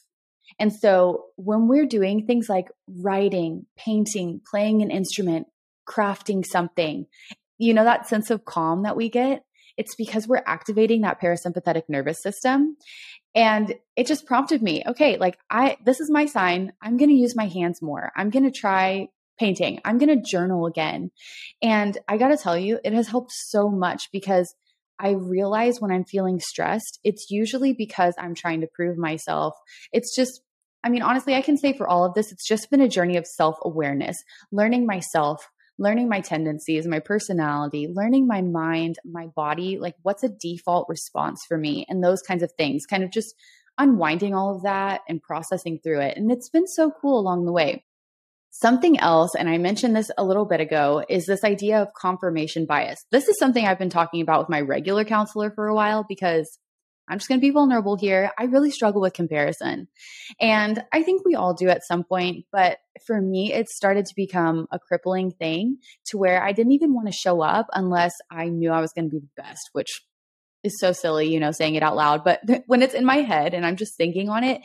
And 0.59 0.73
so 0.73 1.26
when 1.37 1.69
we're 1.69 1.87
doing 1.87 2.26
things 2.26 2.49
like 2.49 2.69
writing, 2.88 3.67
painting, 3.76 4.41
playing 4.49 4.83
an 4.83 4.91
instrument, 4.91 5.47
crafting 5.88 6.45
something, 6.45 7.07
you 7.59 7.75
know, 7.75 7.85
that 7.85 8.09
sense 8.09 8.31
of 8.31 8.45
calm 8.45 8.83
that 8.83 8.97
we 8.97 9.09
get, 9.09 9.45
it's 9.76 9.95
because 9.95 10.26
we're 10.26 10.43
activating 10.47 11.03
that 11.03 11.21
parasympathetic 11.21 11.83
nervous 11.88 12.23
system. 12.23 12.76
And 13.35 13.75
it 13.97 14.07
just 14.07 14.26
prompted 14.26 14.62
me, 14.62 14.83
okay, 14.87 15.19
like 15.19 15.38
I, 15.50 15.76
this 15.85 16.00
is 16.00 16.11
my 16.11 16.25
sign. 16.25 16.73
I'm 16.81 16.97
going 16.97 17.11
to 17.11 17.15
use 17.15 17.37
my 17.37 17.47
hands 17.47 17.83
more. 17.83 18.11
I'm 18.17 18.31
going 18.31 18.45
to 18.45 18.50
try 18.50 19.09
painting. 19.38 19.81
I'm 19.85 19.99
going 19.99 20.09
to 20.09 20.31
journal 20.31 20.65
again. 20.67 21.11
And 21.61 21.99
I 22.09 22.17
got 22.17 22.29
to 22.29 22.38
tell 22.38 22.57
you, 22.57 22.81
it 22.83 22.95
has 22.95 23.09
helped 23.09 23.33
so 23.33 23.69
much 23.69 24.09
because 24.11 24.55
I 24.99 25.11
realize 25.11 25.81
when 25.81 25.91
I'm 25.91 26.05
feeling 26.05 26.41
stressed, 26.41 26.99
it's 27.05 27.31
usually 27.31 27.73
because 27.73 28.15
I'm 28.19 28.35
trying 28.35 28.61
to 28.62 28.69
prove 28.73 28.97
myself. 28.97 29.55
It's 29.93 30.15
just, 30.15 30.41
I 30.83 30.88
mean, 30.88 31.03
honestly, 31.03 31.35
I 31.35 31.43
can 31.43 31.57
say 31.57 31.73
for 31.73 31.88
all 31.88 32.05
of 32.05 32.15
this, 32.15 32.33
it's 32.33 32.47
just 32.47 32.71
been 32.71 32.81
a 32.81 32.88
journey 32.88 33.17
of 33.17 33.26
self 33.26 33.57
awareness, 33.62 34.17
learning 34.53 34.87
myself, 34.87 35.49
learning 35.79 36.09
my 36.09 36.21
tendencies, 36.21 36.87
my 36.87 37.00
personality, 37.00 37.88
learning 37.93 38.26
my 38.26 38.41
mind, 38.41 38.97
my 39.05 39.26
body, 39.37 39.79
like 39.79 39.95
what's 40.03 40.25
a 40.25 40.29
default 40.29 40.87
response 40.88 41.45
for 41.47 41.59
me, 41.59 41.85
and 41.88 42.03
those 42.03 42.23
kinds 42.23 42.43
of 42.43 42.53
things, 42.57 42.87
kind 42.87 43.05
of 43.05 43.11
just 43.11 43.35
unwinding 43.79 44.35
all 44.35 44.55
of 44.55 44.62
that 44.62 45.03
and 45.09 45.23
processing 45.23 45.79
through 45.83 46.00
it. 46.00 46.17
And 46.17 46.31
it's 46.31 46.49
been 46.49 46.67
so 46.67 46.91
cool 46.91 47.19
along 47.19 47.45
the 47.45 47.53
way. 47.53 47.85
Something 48.63 48.99
else, 48.99 49.35
and 49.35 49.51
I 49.51 49.59
mentioned 49.59 49.95
this 49.95 50.11
a 50.17 50.25
little 50.25 50.47
bit 50.47 50.61
ago, 50.61 51.05
is 51.11 51.27
this 51.27 51.45
idea 51.45 51.83
of 51.83 51.93
confirmation 51.93 52.65
bias. 52.65 53.05
This 53.11 53.29
is 53.29 53.39
something 53.39 53.67
I've 53.67 53.79
been 53.79 53.91
talking 53.91 54.23
about 54.23 54.41
with 54.41 54.49
my 54.49 54.63
regular 54.63 55.05
counselor 55.05 55.50
for 55.50 55.67
a 55.67 55.75
while 55.75 56.07
because 56.09 56.59
I'm 57.07 57.19
just 57.19 57.28
going 57.28 57.39
to 57.39 57.47
be 57.47 57.50
vulnerable 57.50 57.99
here. 57.99 58.30
I 58.39 58.45
really 58.45 58.71
struggle 58.71 59.02
with 59.02 59.13
comparison. 59.13 59.89
And 60.41 60.83
I 60.91 61.02
think 61.02 61.23
we 61.23 61.35
all 61.35 61.52
do 61.52 61.69
at 61.69 61.85
some 61.85 62.02
point. 62.02 62.47
But 62.50 62.78
for 63.07 63.21
me, 63.21 63.52
it 63.52 63.69
started 63.69 64.07
to 64.07 64.15
become 64.17 64.67
a 64.73 64.78
crippling 64.78 65.33
thing 65.33 65.76
to 66.07 66.17
where 66.17 66.43
I 66.43 66.52
didn't 66.52 66.73
even 66.73 66.95
want 66.95 67.09
to 67.09 67.13
show 67.13 67.43
up 67.43 67.67
unless 67.75 68.15
I 68.30 68.47
knew 68.47 68.71
I 68.71 68.80
was 68.80 68.93
going 68.95 69.11
to 69.11 69.15
be 69.15 69.21
the 69.21 69.43
best, 69.43 69.69
which 69.73 70.00
is 70.65 70.80
so 70.80 70.93
silly, 70.93 71.30
you 71.30 71.41
know, 71.41 71.52
saying 71.52 71.75
it 71.75 71.83
out 71.83 71.95
loud. 71.95 72.25
But 72.25 72.41
when 72.67 72.80
it's 72.80 72.95
in 72.95 73.04
my 73.04 73.17
head 73.17 73.52
and 73.52 73.67
I'm 73.67 73.76
just 73.76 73.99
thinking 73.99 74.30
on 74.30 74.45
it, 74.45 74.63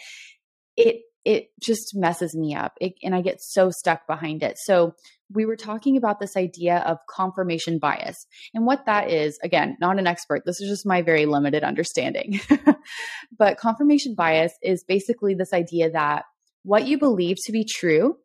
it 0.77 1.01
it 1.25 1.49
just 1.61 1.95
messes 1.95 2.35
me 2.35 2.55
up 2.55 2.73
it, 2.81 2.93
and 3.03 3.13
I 3.13 3.21
get 3.21 3.41
so 3.41 3.69
stuck 3.71 4.07
behind 4.07 4.43
it. 4.43 4.57
So, 4.57 4.93
we 5.33 5.45
were 5.45 5.55
talking 5.55 5.95
about 5.95 6.19
this 6.19 6.35
idea 6.35 6.79
of 6.79 6.97
confirmation 7.09 7.79
bias. 7.79 8.27
And 8.53 8.65
what 8.65 8.85
that 8.85 9.09
is, 9.09 9.39
again, 9.41 9.77
not 9.79 9.97
an 9.97 10.05
expert, 10.05 10.43
this 10.45 10.59
is 10.59 10.69
just 10.69 10.85
my 10.85 11.01
very 11.01 11.25
limited 11.25 11.63
understanding. 11.63 12.41
but 13.39 13.57
confirmation 13.57 14.13
bias 14.13 14.51
is 14.61 14.83
basically 14.83 15.33
this 15.33 15.53
idea 15.53 15.89
that 15.91 16.25
what 16.63 16.85
you 16.85 16.97
believe 16.97 17.37
to 17.45 17.53
be 17.53 17.65
true, 17.65 18.17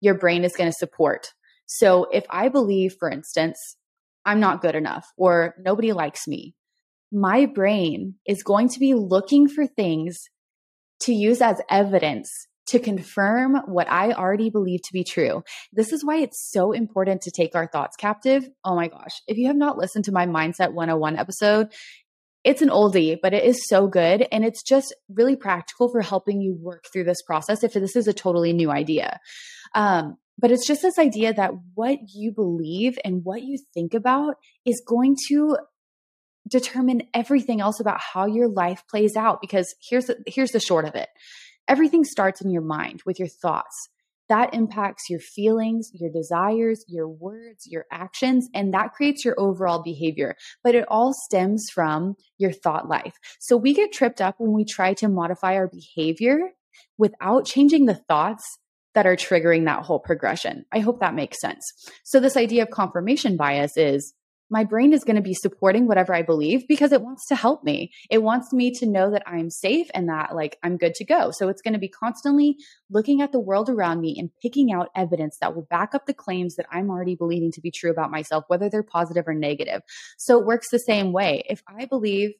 your 0.00 0.18
brain 0.18 0.42
is 0.42 0.56
going 0.56 0.68
to 0.68 0.76
support. 0.76 1.28
So, 1.66 2.06
if 2.12 2.24
I 2.30 2.48
believe, 2.48 2.94
for 2.98 3.08
instance, 3.08 3.76
I'm 4.24 4.40
not 4.40 4.62
good 4.62 4.74
enough 4.74 5.06
or 5.16 5.54
nobody 5.58 5.92
likes 5.92 6.26
me, 6.26 6.54
my 7.12 7.46
brain 7.46 8.14
is 8.26 8.42
going 8.42 8.68
to 8.70 8.78
be 8.78 8.94
looking 8.94 9.48
for 9.48 9.66
things 9.66 10.18
to 11.00 11.12
use 11.12 11.40
as 11.40 11.60
evidence 11.70 12.30
to 12.68 12.78
confirm 12.78 13.56
what 13.66 13.90
I 13.90 14.12
already 14.12 14.48
believe 14.48 14.80
to 14.82 14.92
be 14.92 15.02
true. 15.02 15.42
This 15.72 15.92
is 15.92 16.04
why 16.04 16.18
it's 16.18 16.50
so 16.52 16.70
important 16.72 17.22
to 17.22 17.32
take 17.32 17.56
our 17.56 17.66
thoughts 17.66 17.96
captive. 17.96 18.48
Oh 18.64 18.76
my 18.76 18.86
gosh. 18.86 19.20
If 19.26 19.38
you 19.38 19.48
have 19.48 19.56
not 19.56 19.76
listened 19.76 20.04
to 20.04 20.12
my 20.12 20.26
Mindset 20.26 20.72
101 20.72 21.16
episode, 21.16 21.72
it's 22.44 22.62
an 22.62 22.68
oldie, 22.68 23.18
but 23.20 23.34
it 23.34 23.44
is 23.44 23.66
so 23.66 23.88
good. 23.88 24.26
And 24.30 24.44
it's 24.44 24.62
just 24.62 24.94
really 25.08 25.36
practical 25.36 25.90
for 25.90 26.00
helping 26.00 26.40
you 26.40 26.56
work 26.60 26.84
through 26.92 27.04
this 27.04 27.22
process 27.22 27.64
if 27.64 27.72
this 27.72 27.96
is 27.96 28.06
a 28.06 28.12
totally 28.12 28.52
new 28.52 28.70
idea. 28.70 29.18
Um, 29.74 30.16
but 30.38 30.50
it's 30.50 30.66
just 30.66 30.80
this 30.80 30.98
idea 30.98 31.34
that 31.34 31.52
what 31.74 31.98
you 32.14 32.32
believe 32.32 32.98
and 33.04 33.24
what 33.24 33.42
you 33.42 33.58
think 33.74 33.94
about 33.94 34.36
is 34.64 34.82
going 34.86 35.16
to 35.28 35.58
determine 36.50 37.02
everything 37.14 37.60
else 37.60 37.80
about 37.80 38.00
how 38.00 38.26
your 38.26 38.48
life 38.48 38.82
plays 38.88 39.16
out 39.16 39.40
because 39.40 39.74
here's 39.88 40.06
the, 40.06 40.22
here's 40.26 40.50
the 40.50 40.60
short 40.60 40.84
of 40.84 40.94
it. 40.94 41.08
Everything 41.68 42.04
starts 42.04 42.40
in 42.40 42.50
your 42.50 42.62
mind 42.62 43.02
with 43.06 43.18
your 43.18 43.28
thoughts. 43.28 43.88
That 44.28 44.54
impacts 44.54 45.10
your 45.10 45.18
feelings, 45.18 45.90
your 45.92 46.10
desires, 46.10 46.84
your 46.86 47.08
words, 47.08 47.66
your 47.66 47.86
actions, 47.90 48.48
and 48.54 48.72
that 48.74 48.92
creates 48.92 49.24
your 49.24 49.34
overall 49.38 49.82
behavior. 49.82 50.36
But 50.62 50.76
it 50.76 50.84
all 50.88 51.12
stems 51.12 51.66
from 51.72 52.14
your 52.38 52.52
thought 52.52 52.88
life. 52.88 53.14
So 53.40 53.56
we 53.56 53.74
get 53.74 53.92
tripped 53.92 54.20
up 54.20 54.36
when 54.38 54.52
we 54.52 54.64
try 54.64 54.94
to 54.94 55.08
modify 55.08 55.56
our 55.56 55.68
behavior 55.68 56.38
without 56.96 57.44
changing 57.44 57.86
the 57.86 57.94
thoughts 57.94 58.44
that 58.94 59.06
are 59.06 59.16
triggering 59.16 59.64
that 59.64 59.82
whole 59.82 59.98
progression. 60.00 60.64
I 60.72 60.80
hope 60.80 61.00
that 61.00 61.14
makes 61.14 61.40
sense. 61.40 61.64
So, 62.04 62.20
this 62.20 62.36
idea 62.36 62.62
of 62.62 62.70
confirmation 62.70 63.36
bias 63.36 63.76
is 63.76 64.14
my 64.50 64.64
brain 64.64 64.92
is 64.92 65.04
going 65.04 65.16
to 65.16 65.22
be 65.22 65.34
supporting 65.34 65.86
whatever 65.86 66.12
I 66.12 66.22
believe 66.22 66.66
because 66.66 66.92
it 66.92 67.02
wants 67.02 67.26
to 67.28 67.36
help 67.36 67.62
me. 67.62 67.92
It 68.10 68.22
wants 68.22 68.52
me 68.52 68.72
to 68.72 68.86
know 68.86 69.10
that 69.12 69.22
I'm 69.26 69.48
safe 69.48 69.86
and 69.94 70.08
that 70.08 70.34
like 70.34 70.58
I'm 70.62 70.76
good 70.76 70.94
to 70.94 71.04
go. 71.04 71.30
So 71.30 71.48
it's 71.48 71.62
going 71.62 71.74
to 71.74 71.80
be 71.80 71.88
constantly 71.88 72.56
looking 72.90 73.22
at 73.22 73.30
the 73.30 73.40
world 73.40 73.68
around 73.68 74.00
me 74.00 74.16
and 74.18 74.30
picking 74.42 74.72
out 74.72 74.88
evidence 74.96 75.38
that 75.40 75.54
will 75.54 75.66
back 75.70 75.94
up 75.94 76.06
the 76.06 76.14
claims 76.14 76.56
that 76.56 76.66
I'm 76.70 76.90
already 76.90 77.14
believing 77.14 77.52
to 77.52 77.60
be 77.60 77.70
true 77.70 77.90
about 77.90 78.10
myself, 78.10 78.44
whether 78.48 78.68
they're 78.68 78.82
positive 78.82 79.28
or 79.28 79.34
negative. 79.34 79.82
So 80.18 80.40
it 80.40 80.46
works 80.46 80.68
the 80.70 80.78
same 80.78 81.12
way. 81.12 81.44
If 81.48 81.62
I 81.68 81.86
believe 81.86 82.32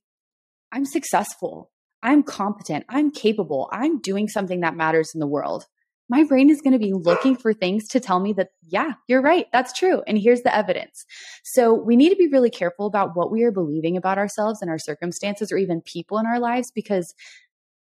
I'm 0.73 0.85
successful, 0.85 1.71
I'm 2.03 2.23
competent, 2.23 2.87
I'm 2.89 3.11
capable, 3.11 3.69
I'm 3.73 4.01
doing 4.01 4.29
something 4.29 4.61
that 4.61 4.77
matters 4.77 5.11
in 5.15 5.21
the 5.21 5.27
world 5.27 5.67
my 6.11 6.25
brain 6.25 6.51
is 6.51 6.61
going 6.61 6.73
to 6.73 6.79
be 6.79 6.93
looking 6.93 7.37
for 7.37 7.55
things 7.55 7.87
to 7.87 8.01
tell 8.01 8.19
me 8.19 8.33
that, 8.33 8.49
yeah, 8.67 8.95
you're 9.07 9.23
right. 9.23 9.47
That's 9.53 9.73
true. 9.73 10.03
And 10.09 10.19
here's 10.19 10.43
the 10.43 10.55
evidence. 10.55 11.07
So 11.45 11.73
we 11.73 11.95
need 11.95 12.11
to 12.11 12.17
be 12.17 12.27
really 12.27 12.51
careful 12.51 12.87
about 12.87 13.15
what 13.15 13.31
we 13.31 13.45
are 13.45 13.53
believing 13.53 13.97
about 13.97 14.19
ourselves 14.19 14.61
and 14.61 14.69
our 14.69 14.79
circumstances 14.79 15.53
or 15.53 15.57
even 15.57 15.81
people 15.81 16.19
in 16.19 16.27
our 16.27 16.41
lives 16.41 16.73
because 16.75 17.15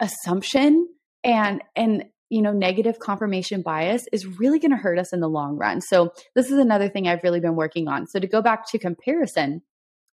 assumption 0.01 0.89
and, 1.23 1.63
and, 1.77 2.07
you 2.31 2.41
know, 2.41 2.53
negative 2.53 2.99
confirmation 2.99 3.61
bias 3.61 4.07
is 4.11 4.27
really 4.27 4.59
going 4.59 4.71
to 4.71 4.79
hurt 4.79 4.99
us 4.99 5.13
in 5.13 5.21
the 5.21 5.29
long 5.29 5.59
run. 5.59 5.83
So 5.83 6.11
this 6.35 6.51
is 6.51 6.59
another 6.59 6.89
thing 6.89 7.07
I've 7.07 7.23
really 7.23 7.41
been 7.41 7.57
working 7.57 7.89
on. 7.89 8.07
So 8.07 8.19
to 8.19 8.27
go 8.27 8.41
back 8.41 8.67
to 8.71 8.79
comparison, 8.79 9.61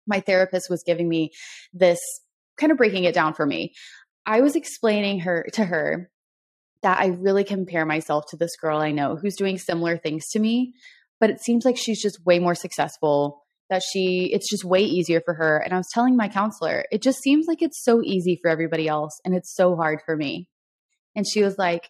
my 0.07 0.19
therapist 0.19 0.67
was 0.67 0.81
giving 0.83 1.07
me 1.07 1.29
this 1.73 1.99
kind 2.57 2.71
of 2.71 2.77
breaking 2.79 3.03
it 3.03 3.13
down 3.13 3.35
for 3.35 3.45
me. 3.45 3.73
I 4.25 4.41
was 4.41 4.55
explaining 4.55 5.19
her 5.19 5.45
to 5.53 5.63
her 5.63 6.09
that 6.83 6.99
I 6.99 7.07
really 7.07 7.43
compare 7.43 7.85
myself 7.85 8.25
to 8.29 8.37
this 8.37 8.55
girl 8.55 8.79
I 8.79 8.91
know 8.91 9.15
who's 9.15 9.35
doing 9.35 9.57
similar 9.57 9.97
things 9.97 10.27
to 10.29 10.39
me, 10.39 10.73
but 11.19 11.29
it 11.29 11.41
seems 11.41 11.65
like 11.65 11.77
she's 11.77 12.01
just 12.01 12.25
way 12.25 12.39
more 12.39 12.55
successful. 12.55 13.43
That 13.69 13.83
she, 13.83 14.31
it's 14.33 14.49
just 14.49 14.65
way 14.65 14.79
easier 14.79 15.21
for 15.23 15.35
her. 15.35 15.59
And 15.59 15.73
I 15.73 15.77
was 15.77 15.89
telling 15.93 16.17
my 16.17 16.27
counselor, 16.27 16.85
it 16.91 17.03
just 17.03 17.21
seems 17.21 17.45
like 17.47 17.61
it's 17.61 17.83
so 17.83 18.01
easy 18.03 18.39
for 18.41 18.49
everybody 18.49 18.87
else 18.87 19.19
and 19.23 19.35
it's 19.35 19.53
so 19.53 19.75
hard 19.75 19.99
for 20.07 20.15
me. 20.15 20.49
And 21.15 21.23
she 21.27 21.43
was 21.43 21.55
like, 21.59 21.87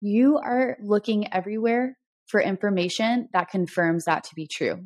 You 0.00 0.38
are 0.38 0.76
looking 0.82 1.32
everywhere 1.32 1.96
for 2.26 2.40
information 2.40 3.28
that 3.32 3.50
confirms 3.50 4.06
that 4.06 4.24
to 4.24 4.34
be 4.34 4.48
true. 4.52 4.84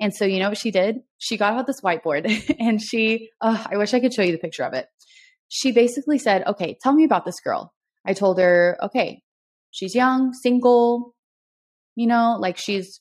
And 0.00 0.14
so, 0.14 0.24
you 0.24 0.38
know 0.38 0.48
what 0.48 0.58
she 0.58 0.70
did? 0.70 1.00
She 1.18 1.36
got 1.36 1.54
out 1.54 1.66
this 1.66 1.80
whiteboard 1.82 2.56
and 2.60 2.80
she, 2.80 3.30
oh, 3.40 3.66
I 3.70 3.76
wish 3.76 3.92
I 3.92 4.00
could 4.00 4.14
show 4.14 4.22
you 4.22 4.32
the 4.32 4.38
picture 4.38 4.64
of 4.64 4.72
it. 4.72 4.86
She 5.48 5.72
basically 5.72 6.18
said, 6.18 6.44
okay, 6.46 6.78
tell 6.82 6.92
me 6.92 7.04
about 7.04 7.24
this 7.24 7.40
girl. 7.40 7.72
I 8.06 8.12
told 8.12 8.38
her, 8.38 8.76
okay, 8.82 9.22
she's 9.70 9.94
young, 9.94 10.32
single, 10.32 11.14
you 11.96 12.06
know, 12.06 12.36
like 12.38 12.58
she's 12.58 13.00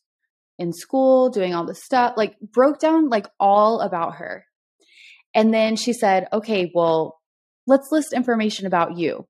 in 0.59 0.73
school, 0.73 1.29
doing 1.29 1.53
all 1.53 1.65
this 1.65 1.83
stuff, 1.83 2.13
like 2.15 2.39
broke 2.39 2.79
down 2.79 3.09
like 3.09 3.27
all 3.39 3.81
about 3.81 4.15
her. 4.15 4.45
And 5.33 5.53
then 5.53 5.75
she 5.75 5.93
said, 5.93 6.27
okay, 6.31 6.71
well, 6.73 7.19
let's 7.65 7.91
list 7.91 8.13
information 8.13 8.67
about 8.67 8.97
you. 8.97 9.25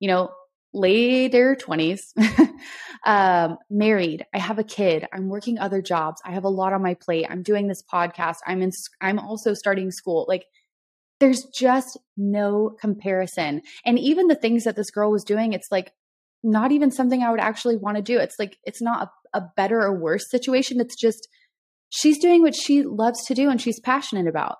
You 0.00 0.08
know, 0.08 0.30
later 0.72 1.56
20s, 1.56 2.00
um, 3.06 3.58
married. 3.70 4.24
I 4.34 4.38
have 4.38 4.58
a 4.58 4.64
kid. 4.64 5.06
I'm 5.12 5.28
working 5.28 5.58
other 5.58 5.82
jobs. 5.82 6.20
I 6.24 6.32
have 6.32 6.44
a 6.44 6.48
lot 6.48 6.72
on 6.72 6.82
my 6.82 6.94
plate. 6.94 7.26
I'm 7.28 7.42
doing 7.42 7.68
this 7.68 7.82
podcast. 7.82 8.38
I'm 8.46 8.62
in, 8.62 8.70
I'm 9.00 9.18
also 9.18 9.54
starting 9.54 9.90
school. 9.90 10.24
Like, 10.28 10.46
there's 11.20 11.44
just 11.54 11.98
no 12.16 12.76
comparison. 12.80 13.62
And 13.84 13.98
even 13.98 14.26
the 14.26 14.34
things 14.34 14.64
that 14.64 14.76
this 14.76 14.90
girl 14.90 15.10
was 15.10 15.24
doing, 15.24 15.52
it's 15.52 15.68
like 15.70 15.92
not 16.42 16.72
even 16.72 16.90
something 16.90 17.22
I 17.22 17.30
would 17.30 17.40
actually 17.40 17.76
want 17.76 17.96
to 17.96 18.02
do. 18.02 18.18
It's 18.18 18.36
like, 18.38 18.58
it's 18.64 18.82
not 18.82 19.08
a, 19.34 19.38
a 19.38 19.48
better 19.56 19.80
or 19.80 19.98
worse 19.98 20.30
situation. 20.30 20.80
It's 20.80 21.00
just, 21.00 21.28
she's 21.90 22.18
doing 22.18 22.42
what 22.42 22.54
she 22.54 22.82
loves 22.82 23.24
to 23.26 23.34
do 23.34 23.50
and 23.50 23.60
she's 23.60 23.80
passionate 23.80 24.26
about. 24.26 24.56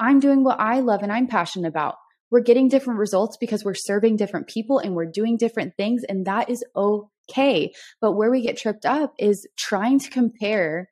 I'm 0.00 0.18
doing 0.18 0.42
what 0.42 0.58
I 0.58 0.80
love 0.80 1.02
and 1.02 1.12
I'm 1.12 1.28
passionate 1.28 1.68
about 1.68 1.94
we're 2.32 2.40
getting 2.40 2.68
different 2.68 2.98
results 2.98 3.36
because 3.38 3.62
we're 3.62 3.74
serving 3.74 4.16
different 4.16 4.48
people 4.48 4.78
and 4.78 4.94
we're 4.94 5.04
doing 5.04 5.36
different 5.36 5.76
things, 5.76 6.02
and 6.08 6.26
that 6.26 6.48
is 6.48 6.64
okay. 6.74 7.70
But 8.00 8.12
where 8.12 8.30
we 8.30 8.40
get 8.40 8.56
tripped 8.56 8.86
up 8.86 9.12
is 9.18 9.46
trying 9.58 10.00
to 10.00 10.10
compare 10.10 10.88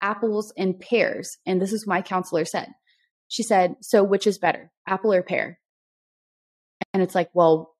apples 0.00 0.50
and 0.56 0.80
pears. 0.80 1.36
And 1.44 1.60
this 1.60 1.74
is 1.74 1.86
my 1.86 2.00
counselor 2.00 2.46
said. 2.46 2.68
She 3.28 3.42
said, 3.42 3.76
So 3.82 4.02
which 4.02 4.26
is 4.26 4.38
better, 4.38 4.70
apple 4.86 5.12
or 5.12 5.22
pear? 5.22 5.58
And 6.92 7.02
it's 7.02 7.14
like, 7.14 7.30
well, 7.34 7.74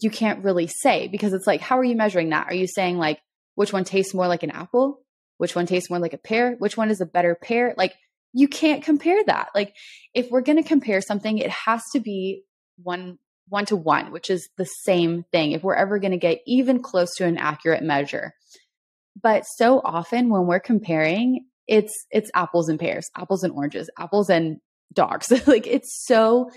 you 0.00 0.10
can't 0.10 0.44
really 0.44 0.66
say 0.66 1.08
because 1.08 1.32
it's 1.32 1.46
like, 1.46 1.60
how 1.60 1.78
are 1.78 1.84
you 1.84 1.96
measuring 1.96 2.30
that? 2.30 2.48
Are 2.48 2.54
you 2.54 2.66
saying 2.66 2.98
like 2.98 3.20
which 3.54 3.72
one 3.72 3.84
tastes 3.84 4.14
more 4.14 4.26
like 4.26 4.42
an 4.42 4.50
apple? 4.50 5.00
Which 5.38 5.54
one 5.54 5.66
tastes 5.66 5.90
more 5.90 5.98
like 5.98 6.14
a 6.14 6.18
pear? 6.18 6.56
Which 6.58 6.76
one 6.76 6.90
is 6.90 7.00
a 7.00 7.06
better 7.06 7.34
pear? 7.34 7.74
Like, 7.76 7.94
you 8.32 8.48
can't 8.48 8.82
compare 8.82 9.22
that. 9.24 9.48
Like 9.54 9.74
if 10.14 10.30
we're 10.30 10.40
going 10.40 10.62
to 10.62 10.68
compare 10.68 11.00
something, 11.00 11.38
it 11.38 11.50
has 11.50 11.82
to 11.92 12.00
be 12.00 12.44
one 12.82 13.18
one 13.48 13.66
to 13.66 13.76
one, 13.76 14.12
which 14.12 14.30
is 14.30 14.48
the 14.56 14.64
same 14.64 15.24
thing 15.30 15.52
if 15.52 15.62
we're 15.62 15.74
ever 15.74 15.98
going 15.98 16.12
to 16.12 16.16
get 16.16 16.40
even 16.46 16.80
close 16.80 17.14
to 17.16 17.26
an 17.26 17.36
accurate 17.36 17.82
measure. 17.82 18.32
But 19.20 19.42
so 19.42 19.80
often 19.84 20.30
when 20.30 20.46
we're 20.46 20.60
comparing, 20.60 21.46
it's 21.66 21.92
it's 22.10 22.30
apples 22.34 22.70
and 22.70 22.80
pears, 22.80 23.10
apples 23.16 23.42
and 23.42 23.52
oranges, 23.52 23.90
apples 23.98 24.30
and 24.30 24.58
dogs. 24.92 25.30
like 25.46 25.66
it's 25.66 26.04
so 26.06 26.50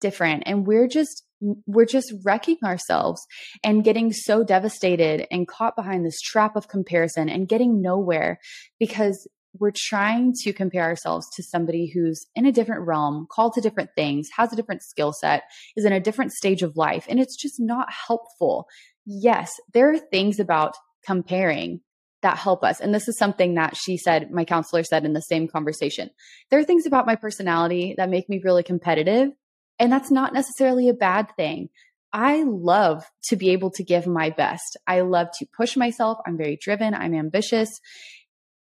different 0.00 0.42
and 0.46 0.66
we're 0.66 0.88
just 0.88 1.22
we're 1.66 1.86
just 1.86 2.14
wrecking 2.24 2.56
ourselves 2.64 3.26
and 3.62 3.84
getting 3.84 4.12
so 4.12 4.42
devastated 4.42 5.26
and 5.30 5.46
caught 5.46 5.76
behind 5.76 6.04
this 6.04 6.20
trap 6.20 6.56
of 6.56 6.68
comparison 6.68 7.28
and 7.28 7.48
getting 7.48 7.82
nowhere 7.82 8.38
because 8.78 9.28
we're 9.58 9.72
trying 9.74 10.32
to 10.42 10.52
compare 10.52 10.82
ourselves 10.82 11.26
to 11.34 11.42
somebody 11.42 11.90
who's 11.92 12.26
in 12.34 12.46
a 12.46 12.52
different 12.52 12.86
realm, 12.86 13.26
called 13.30 13.54
to 13.54 13.60
different 13.60 13.90
things, 13.94 14.28
has 14.36 14.52
a 14.52 14.56
different 14.56 14.82
skill 14.82 15.12
set, 15.12 15.44
is 15.76 15.84
in 15.84 15.92
a 15.92 16.00
different 16.00 16.32
stage 16.32 16.62
of 16.62 16.76
life, 16.76 17.06
and 17.08 17.20
it's 17.20 17.36
just 17.36 17.56
not 17.58 17.88
helpful. 17.90 18.66
Yes, 19.04 19.52
there 19.72 19.90
are 19.90 19.98
things 19.98 20.40
about 20.40 20.74
comparing 21.04 21.80
that 22.22 22.38
help 22.38 22.64
us. 22.64 22.80
And 22.80 22.94
this 22.94 23.08
is 23.08 23.18
something 23.18 23.54
that 23.54 23.76
she 23.76 23.96
said, 23.96 24.30
my 24.30 24.44
counselor 24.44 24.82
said 24.82 25.04
in 25.04 25.12
the 25.12 25.20
same 25.20 25.48
conversation. 25.48 26.10
There 26.50 26.58
are 26.58 26.64
things 26.64 26.86
about 26.86 27.06
my 27.06 27.16
personality 27.16 27.94
that 27.96 28.10
make 28.10 28.28
me 28.28 28.40
really 28.42 28.62
competitive, 28.62 29.30
and 29.78 29.92
that's 29.92 30.10
not 30.10 30.32
necessarily 30.32 30.88
a 30.88 30.94
bad 30.94 31.28
thing. 31.36 31.68
I 32.12 32.44
love 32.44 33.04
to 33.24 33.36
be 33.36 33.50
able 33.50 33.70
to 33.72 33.84
give 33.84 34.06
my 34.06 34.30
best. 34.30 34.78
I 34.86 35.00
love 35.02 35.28
to 35.38 35.46
push 35.56 35.76
myself. 35.76 36.18
I'm 36.26 36.38
very 36.38 36.56
driven. 36.60 36.94
I'm 36.94 37.14
ambitious. 37.14 37.68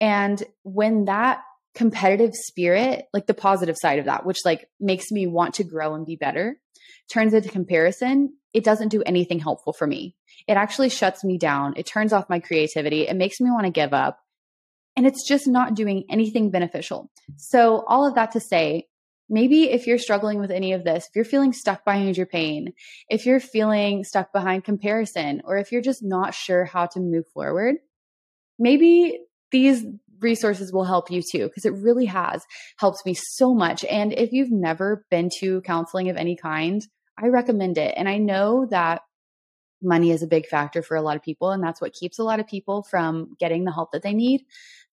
And 0.01 0.43
when 0.63 1.07
that 1.07 1.41
competitive 1.75 2.35
spirit, 2.35 3.07
like 3.13 3.27
the 3.27 3.35
positive 3.35 3.77
side 3.77 3.99
of 3.99 4.05
that, 4.05 4.25
which 4.25 4.39
like 4.45 4.69
makes 4.79 5.11
me 5.11 5.27
want 5.27 5.55
to 5.55 5.65
grow 5.65 5.95
and 5.95 6.07
be 6.07 6.17
better, 6.17 6.59
turns 7.13 7.35
into 7.35 7.49
comparison, 7.49 8.37
it 8.53 8.65
doesn't 8.65 8.89
do 8.89 9.03
anything 9.03 9.39
helpful 9.39 9.73
for 9.73 9.87
me. 9.87 10.17
It 10.49 10.55
actually 10.55 10.89
shuts 10.89 11.25
me 11.25 11.39
down. 11.39 11.75
It 11.77 11.87
turns 11.87 12.13
off 12.13 12.29
my 12.29 12.41
creativity. 12.41 13.07
It 13.07 13.17
makes 13.17 13.41
me 13.41 13.51
want 13.51 13.65
to 13.65 13.71
give 13.71 13.93
up. 13.93 14.19
And 14.97 15.07
it's 15.07 15.27
just 15.27 15.47
not 15.47 15.75
doing 15.75 16.05
anything 16.11 16.51
beneficial. 16.51 17.11
So, 17.37 17.85
all 17.87 18.07
of 18.07 18.17
that 18.17 18.33
to 18.33 18.41
say, 18.41 18.89
maybe 19.29 19.71
if 19.71 19.87
you're 19.87 19.99
struggling 19.99 20.41
with 20.41 20.51
any 20.51 20.73
of 20.73 20.85
this, 20.85 21.07
if 21.07 21.15
you're 21.15 21.25
feeling 21.25 21.53
stuck 21.53 21.85
behind 21.85 22.17
your 22.17 22.27
pain, 22.27 22.73
if 23.09 23.25
you're 23.25 23.41
feeling 23.41 24.03
stuck 24.03 24.33
behind 24.33 24.65
comparison, 24.65 25.43
or 25.45 25.57
if 25.57 25.71
you're 25.71 25.81
just 25.81 26.03
not 26.03 26.35
sure 26.35 26.65
how 26.65 26.87
to 26.87 27.01
move 27.01 27.25
forward, 27.33 27.77
maybe 28.59 29.21
these 29.53 29.85
resources 30.21 30.73
will 30.73 30.85
help 30.85 31.11
you 31.11 31.23
too 31.23 31.47
because 31.47 31.65
it 31.65 31.73
really 31.73 32.05
has 32.05 32.45
helped 32.79 33.01
me 33.07 33.15
so 33.15 33.55
much 33.55 33.85
and 33.85 34.13
if 34.13 34.33
you've 34.33 34.53
never 34.53 35.07
been 35.11 35.31
to 35.41 35.63
counseling 35.63 36.11
of 36.11 36.17
any 36.19 36.37
kind 36.37 36.83
i 37.21 37.27
recommend 37.27 37.79
it 37.79 37.95
and 37.97 38.09
i 38.09 38.19
know 38.19 38.67
that 38.71 39.03
money 39.83 40.11
is 40.11 40.23
a 40.23 40.27
big 40.27 40.47
factor 40.47 40.83
for 40.83 40.97
a 40.97 41.03
lot 41.03 41.17
of 41.17 41.23
people 41.23 41.51
and 41.51 41.63
that's 41.63 41.81
what 41.81 41.93
keeps 41.93 42.19
a 42.19 42.25
lot 42.25 42.41
of 42.41 42.47
people 42.47 42.83
from 42.83 43.35
getting 43.39 43.65
the 43.65 43.73
help 43.73 43.93
that 43.93 44.03
they 44.03 44.13
need 44.13 44.45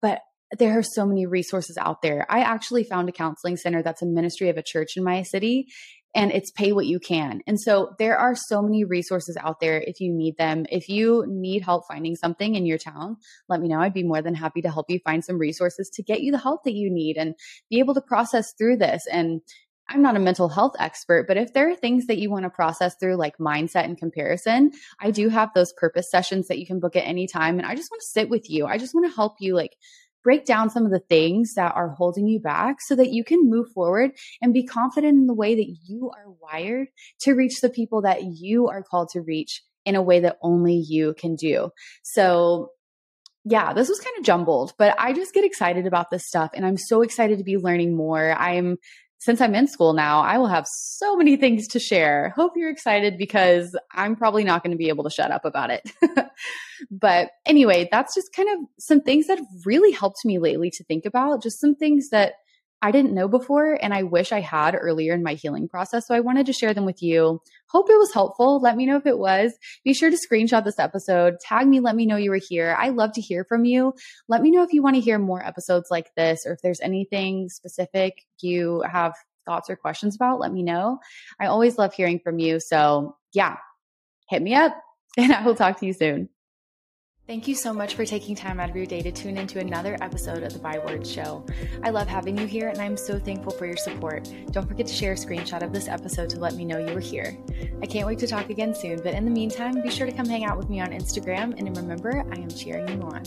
but 0.01 0.21
there 0.59 0.79
are 0.79 0.83
so 0.83 1.07
many 1.07 1.27
resources 1.27 1.79
out 1.79 2.03
there. 2.03 2.27
I 2.29 2.41
actually 2.41 2.85
found 2.85 3.09
a 3.09 3.13
counseling 3.13 3.57
center 3.57 3.83
that's 3.83 4.03
a 4.03 4.07
ministry 4.07 4.51
of 4.51 4.59
a 4.59 4.63
church 4.63 4.97
in 4.97 5.05
my 5.05 5.23
city 5.23 5.69
and 6.15 6.31
it's 6.31 6.51
pay 6.51 6.73
what 6.73 6.87
you 6.87 7.01
can. 7.01 7.41
And 7.47 7.59
so 7.59 7.95
there 7.99 8.19
are 8.19 8.35
so 8.37 8.61
many 8.61 8.85
resources 8.85 9.39
out 9.41 9.61
there 9.61 9.81
if 9.81 9.99
you 9.99 10.13
need 10.13 10.37
them. 10.37 10.67
If 10.71 10.91
you 10.91 11.25
need 11.27 11.63
help 11.63 11.85
finding 11.89 12.17
something 12.17 12.55
in 12.55 12.67
your 12.67 12.77
town, 12.77 13.17
let 13.49 13.61
me 13.61 13.69
know. 13.69 13.81
I'd 13.81 13.95
be 13.95 14.03
more 14.03 14.21
than 14.21 14.35
happy 14.35 14.61
to 14.63 14.71
help 14.71 14.91
you 14.91 15.01
find 15.05 15.25
some 15.25 15.39
resources 15.39 15.91
to 15.95 16.03
get 16.03 16.21
you 16.21 16.31
the 16.31 16.39
help 16.39 16.65
that 16.65 16.75
you 16.75 16.91
need 16.91 17.17
and 17.17 17.35
be 17.71 17.79
able 17.79 17.95
to 17.95 18.03
process 18.03 18.53
through 18.59 18.77
this. 18.77 19.03
And 19.11 19.41
I'm 19.89 20.03
not 20.03 20.17
a 20.17 20.21
mental 20.21 20.49
health 20.49 20.75
expert, 20.79 21.27
but 21.27 21.37
if 21.37 21.53
there 21.53 21.71
are 21.71 21.75
things 21.75 22.07
that 22.07 22.19
you 22.19 22.31
want 22.31 22.45
to 22.45 22.51
process 22.51 22.95
through, 22.99 23.17
like 23.17 23.39
mindset 23.39 23.85
and 23.85 23.99
comparison, 23.99 24.73
I 25.01 25.11
do 25.11 25.29
have 25.29 25.51
those 25.55 25.73
purpose 25.73 26.11
sessions 26.11 26.49
that 26.49 26.59
you 26.59 26.67
can 26.67 26.81
book 26.81 26.97
at 26.97 27.07
any 27.07 27.27
time. 27.27 27.59
And 27.59 27.67
I 27.67 27.75
just 27.75 27.91
want 27.91 28.01
to 28.01 28.09
sit 28.09 28.31
with 28.31 28.49
you. 28.49 28.67
I 28.67 28.79
just 28.79 28.95
want 28.95 29.07
to 29.07 29.15
help 29.15 29.35
you, 29.41 29.55
like, 29.55 29.77
break 30.23 30.45
down 30.45 30.71
some 30.71 30.87
of 30.87 30.93
the 30.93 31.01
things 31.01 31.55
that 31.55 31.75
are 31.75 31.89
holding 31.89 32.29
you 32.29 32.41
back 32.41 32.77
so 32.81 32.95
that 32.95 33.13
you 33.13 33.25
can 33.25 33.51
move 33.51 33.69
forward 33.75 34.13
and 34.41 34.55
be 34.55 34.65
confident 34.65 35.19
in 35.19 35.27
the 35.27 35.35
way 35.35 35.55
that 35.57 35.77
you 35.89 36.11
are 36.15 36.33
wired 36.41 36.89
to 37.21 37.33
reach 37.33 37.61
the 37.61 37.69
people 37.69 38.03
that 38.03 38.23
you 38.23 38.69
are 38.69 38.83
called 38.83 39.09
to 39.11 39.21
reach 39.21 39.63
in 39.85 39.97
a 39.97 40.03
way 40.03 40.21
that 40.21 40.39
only 40.43 40.77
you 40.77 41.15
can 41.19 41.35
do. 41.35 41.71
So, 42.05 42.71
yeah, 43.45 43.73
this 43.73 43.89
was 43.89 43.99
kind 43.99 44.17
of 44.19 44.25
jumbled, 44.25 44.73
but 44.79 44.95
I 44.99 45.13
just 45.13 45.35
get 45.35 45.45
excited 45.45 45.87
about 45.87 46.11
this 46.11 46.25
stuff 46.25 46.53
and 46.55 46.65
I'm 46.65 46.77
so 46.77 47.03
excited 47.03 47.39
to 47.39 47.45
be 47.45 47.57
learning 47.57 47.97
more. 47.97 48.33
I'm 48.33 48.77
since 49.23 49.41
I'm 49.41 49.55
in 49.55 49.69
school 49.69 49.93
now, 49.93 50.21
I 50.21 50.37
will 50.37 50.49
have 50.49 50.67
so 50.67 51.15
many 51.15 51.37
things 51.37 51.69
to 51.69 51.79
share. 51.79 52.31
Hope 52.31 52.55
you're 52.57 52.71
excited 52.71 53.17
because 53.17 53.79
I'm 53.93 54.17
probably 54.17 54.43
not 54.43 54.65
going 54.65 54.73
to 54.73 54.77
be 54.77 54.89
able 54.89 55.05
to 55.05 55.11
shut 55.11 55.31
up 55.31 55.45
about 55.45 55.71
it. 55.71 55.89
but 56.91 57.31
anyway, 57.47 57.89
that's 57.93 58.17
just 58.17 58.35
kind 58.35 58.49
of 58.49 58.67
some 58.81 59.01
things 59.01 59.29
that 59.29 59.39
have 59.39 59.47
really 59.65 59.93
helped 59.93 60.25
me 60.25 60.41
lately 60.41 60.71
to 60.71 60.83
think 60.83 61.07
about, 61.07 61.41
just 61.41 61.61
some 61.61 61.77
things 61.77 62.09
that 62.09 62.33
I 62.83 62.91
didn't 62.91 63.15
know 63.15 63.29
before 63.29 63.79
and 63.81 63.95
I 63.95 64.03
wish 64.03 64.33
I 64.33 64.41
had 64.41 64.75
earlier 64.75 65.15
in 65.15 65.23
my 65.23 65.35
healing 65.35 65.69
process. 65.69 66.07
So 66.07 66.15
I 66.15 66.21
wanted 66.21 66.47
to 66.47 66.53
share 66.53 66.75
them 66.75 66.85
with 66.85 67.01
you. 67.01 67.41
Hope 67.69 67.89
it 67.89 67.99
was 67.99 68.13
helpful. 68.13 68.61
Let 68.61 68.77
me 68.77 68.87
know 68.87 68.97
if 68.97 69.07
it 69.07 69.19
was. 69.19 69.53
Be 69.85 69.95
sure 69.95 70.11
to 70.11 70.19
screenshot 70.19 70.65
this 70.65 70.81
episode, 70.81 71.39
tag 71.41 71.69
me, 71.69 71.79
let 71.79 71.95
me 71.95 72.07
know 72.07 72.17
you 72.17 72.31
were 72.31 72.41
here. 72.49 72.77
I 72.79 72.89
love 72.89 73.13
to 73.13 73.21
hear 73.21 73.45
from 73.45 73.65
you. 73.65 73.95
Let 74.29 74.43
me 74.43 74.51
know 74.51 74.65
if 74.65 74.73
you 74.73 74.83
want 74.83 74.97
to 74.97 75.01
hear 75.01 75.19
more 75.19 75.45
episodes 75.47 75.91
like 75.91 76.11
this 76.17 76.41
or 76.45 76.53
if 76.53 76.61
there's 76.63 76.81
anything 76.81 77.49
specific 77.49 78.15
you 78.41 78.83
have 78.91 79.15
thoughts 79.47 79.71
or 79.71 79.77
questions 79.77 80.17
about, 80.17 80.41
let 80.41 80.53
me 80.53 80.63
know. 80.63 80.99
I 81.41 81.47
always 81.47 81.79
love 81.79 81.95
hearing 81.95 82.19
from 82.19 82.39
you. 82.39 82.59
So 82.61 83.17
yeah, 83.33 83.57
hit 84.29 84.43
me 84.43 84.55
up 84.55 84.77
and 85.17 85.33
I 85.33 85.45
will 85.45 85.55
talk 85.55 85.79
to 85.81 85.87
you 85.87 85.93
soon. 85.93 86.29
Thank 87.29 87.47
you 87.47 87.55
so 87.55 87.73
much 87.73 87.95
for 87.95 88.05
taking 88.05 88.35
time 88.35 88.59
out 88.59 88.69
of 88.69 88.75
your 88.75 88.85
day 88.85 89.01
to 89.01 89.13
tune 89.13 89.37
into 89.37 89.61
another 89.61 89.97
episode 90.01 90.43
of 90.43 90.53
the 90.53 90.59
Byword 90.59 91.07
Show. 91.07 91.47
I 91.85 91.91
love 91.91 92.09
having 92.09 92.37
you 92.37 92.47
here 92.47 92.69
and 92.69 92.81
I'm 92.81 92.97
so 92.97 93.17
thankful 93.17 93.53
for 93.53 93.65
your 93.65 93.77
support. 93.77 94.29
Don't 94.51 94.67
forget 94.67 94.89
to 94.89 94.93
share 94.93 95.13
a 95.13 95.15
screenshot 95.15 95.63
of 95.63 95.73
this 95.73 95.87
episode 95.87 96.29
to 96.31 96.41
let 96.41 96.55
me 96.55 96.65
know 96.65 96.85
you 96.85 96.93
were 96.93 97.01
here. 97.01 97.39
I 97.81 97.87
can't 97.87 98.09
wait 98.09 98.19
to 98.19 98.27
talk 98.27 98.51
again 98.51 98.75
soon, 98.75 99.01
but 99.05 99.15
in 99.15 99.25
the 99.25 99.31
meantime, 99.31 99.81
be 99.83 99.89
sure 99.89 100.07
to 100.07 100.13
come 100.13 100.27
hang 100.27 100.45
out 100.45 100.59
with 100.59 100.69
me 100.69 100.81
on 100.81 100.89
Instagram 100.89 101.57
and 101.57 101.77
remember, 101.77 102.25
I 102.33 102.41
am 102.41 102.49
cheering 102.49 102.89
you 102.89 103.01
on. 103.03 103.23